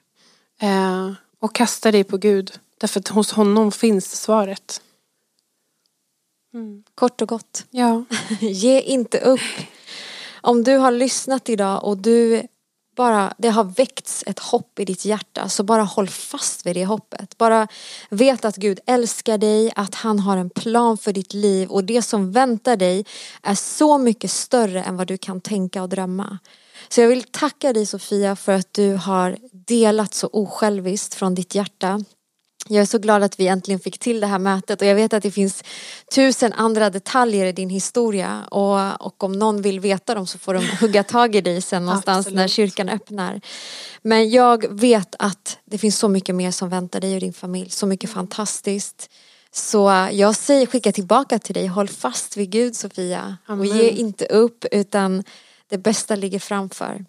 Eh, 0.62 1.12
och 1.39 1.55
kasta 1.55 1.91
dig 1.91 2.03
på 2.03 2.17
Gud. 2.17 2.59
Därför 2.77 2.99
att 2.99 3.07
hos 3.07 3.31
honom 3.31 3.71
finns 3.71 4.21
svaret. 4.21 4.81
Kort 6.95 7.21
och 7.21 7.27
gott. 7.27 7.65
Ja. 7.71 8.03
Ge 8.39 8.81
inte 8.81 9.19
upp. 9.19 9.39
Om 10.41 10.63
du 10.63 10.77
har 10.77 10.91
lyssnat 10.91 11.49
idag 11.49 11.83
och 11.83 11.97
du 11.97 12.47
bara, 12.99 13.33
det 13.38 13.49
har 13.49 13.63
väckts 13.63 14.23
ett 14.27 14.39
hopp 14.39 14.79
i 14.79 14.85
ditt 14.85 15.05
hjärta 15.05 15.49
så 15.49 15.63
bara 15.63 15.83
håll 15.83 16.09
fast 16.09 16.65
vid 16.65 16.75
det 16.75 16.85
hoppet. 16.85 17.38
Bara 17.38 17.67
vet 18.09 18.45
att 18.45 18.55
Gud 18.55 18.79
älskar 18.85 19.38
dig, 19.38 19.71
att 19.75 19.95
han 19.95 20.19
har 20.19 20.38
en 20.38 20.49
plan 20.49 20.97
för 20.97 21.13
ditt 21.13 21.33
liv 21.33 21.69
och 21.69 21.83
det 21.83 22.01
som 22.01 22.31
väntar 22.31 22.75
dig 22.77 23.05
är 23.43 23.55
så 23.55 23.97
mycket 23.97 24.31
större 24.31 24.83
än 24.83 24.97
vad 24.97 25.07
du 25.07 25.17
kan 25.17 25.41
tänka 25.41 25.81
och 25.83 25.89
drömma. 25.89 26.39
Så 26.89 27.01
jag 27.01 27.07
vill 27.07 27.23
tacka 27.23 27.73
dig 27.73 27.85
Sofia 27.85 28.35
för 28.35 28.51
att 28.51 28.73
du 28.73 28.95
har 28.95 29.38
delat 29.51 30.13
så 30.13 30.29
osjälviskt 30.33 31.15
från 31.15 31.35
ditt 31.35 31.55
hjärta. 31.55 32.03
Jag 32.67 32.81
är 32.81 32.85
så 32.85 32.97
glad 32.99 33.23
att 33.23 33.39
vi 33.39 33.47
äntligen 33.47 33.79
fick 33.79 33.99
till 33.99 34.19
det 34.19 34.27
här 34.27 34.39
mötet 34.39 34.81
och 34.81 34.88
jag 34.88 34.95
vet 34.95 35.13
att 35.13 35.23
det 35.23 35.31
finns 35.31 35.63
tusen 36.11 36.53
andra 36.53 36.89
detaljer 36.89 37.45
i 37.45 37.51
din 37.51 37.69
historia 37.69 38.43
och, 38.51 39.05
och 39.05 39.23
om 39.23 39.31
någon 39.31 39.61
vill 39.61 39.79
veta 39.79 40.15
dem 40.15 40.27
så 40.27 40.37
får 40.37 40.53
de 40.53 40.65
hugga 40.81 41.03
tag 41.03 41.35
i 41.35 41.41
dig 41.41 41.61
sen 41.61 41.85
någonstans 41.85 42.17
Absolut. 42.17 42.35
när 42.35 42.47
kyrkan 42.47 42.89
öppnar. 42.89 43.41
Men 44.01 44.29
jag 44.29 44.79
vet 44.79 45.15
att 45.19 45.57
det 45.65 45.77
finns 45.77 45.99
så 45.99 46.07
mycket 46.07 46.35
mer 46.35 46.51
som 46.51 46.69
väntar 46.69 47.01
dig 47.01 47.13
och 47.13 47.21
din 47.21 47.33
familj, 47.33 47.69
så 47.69 47.85
mycket 47.85 48.09
fantastiskt. 48.09 49.09
Så 49.51 50.07
jag 50.11 50.35
säger 50.35 50.65
skicka 50.65 50.91
tillbaka 50.91 51.39
till 51.39 51.53
dig, 51.53 51.67
håll 51.67 51.87
fast 51.87 52.37
vid 52.37 52.49
Gud 52.49 52.75
Sofia 52.75 53.37
Amen. 53.45 53.59
och 53.59 53.75
ge 53.75 53.89
inte 53.89 54.25
upp 54.25 54.65
utan 54.71 55.23
det 55.69 55.77
bästa 55.77 56.15
ligger 56.15 56.39
framför. 56.39 57.05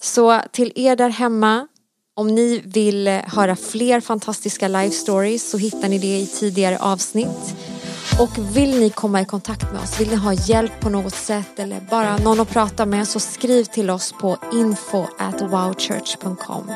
Så 0.00 0.40
till 0.52 0.72
er 0.74 0.96
där 0.96 1.08
hemma 1.08 1.68
om 2.14 2.34
ni 2.34 2.62
vill 2.64 3.08
höra 3.08 3.56
fler 3.56 4.00
fantastiska 4.00 4.68
live 4.68 4.90
stories 4.90 5.50
så 5.50 5.58
hittar 5.58 5.88
ni 5.88 5.98
det 5.98 6.18
i 6.18 6.26
tidigare 6.26 6.78
avsnitt. 6.78 7.54
Och 8.20 8.56
vill 8.56 8.80
ni 8.80 8.90
komma 8.90 9.20
i 9.20 9.24
kontakt 9.24 9.72
med 9.72 9.82
oss, 9.82 10.00
vill 10.00 10.08
ni 10.08 10.16
ha 10.16 10.32
hjälp 10.32 10.80
på 10.80 10.88
något 10.88 11.14
sätt 11.14 11.58
eller 11.58 11.80
bara 11.90 12.16
någon 12.16 12.40
att 12.40 12.50
prata 12.50 12.86
med 12.86 13.08
så 13.08 13.20
skriv 13.20 13.64
till 13.64 13.90
oss 13.90 14.14
på 14.20 14.38
info 14.52 15.06
at 15.18 15.42
wowchurch.com. 15.42 16.70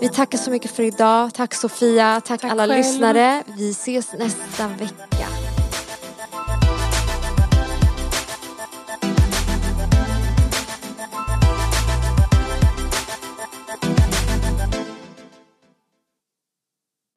Vi 0.00 0.08
tackar 0.08 0.38
så 0.38 0.50
mycket 0.50 0.70
för 0.70 0.82
idag. 0.82 1.34
Tack 1.34 1.54
Sofia, 1.54 2.20
tack, 2.24 2.40
tack 2.40 2.50
alla 2.50 2.66
själv. 2.66 2.76
lyssnare. 2.76 3.42
Vi 3.56 3.70
ses 3.70 4.12
nästa 4.12 4.68
vecka. 4.68 5.57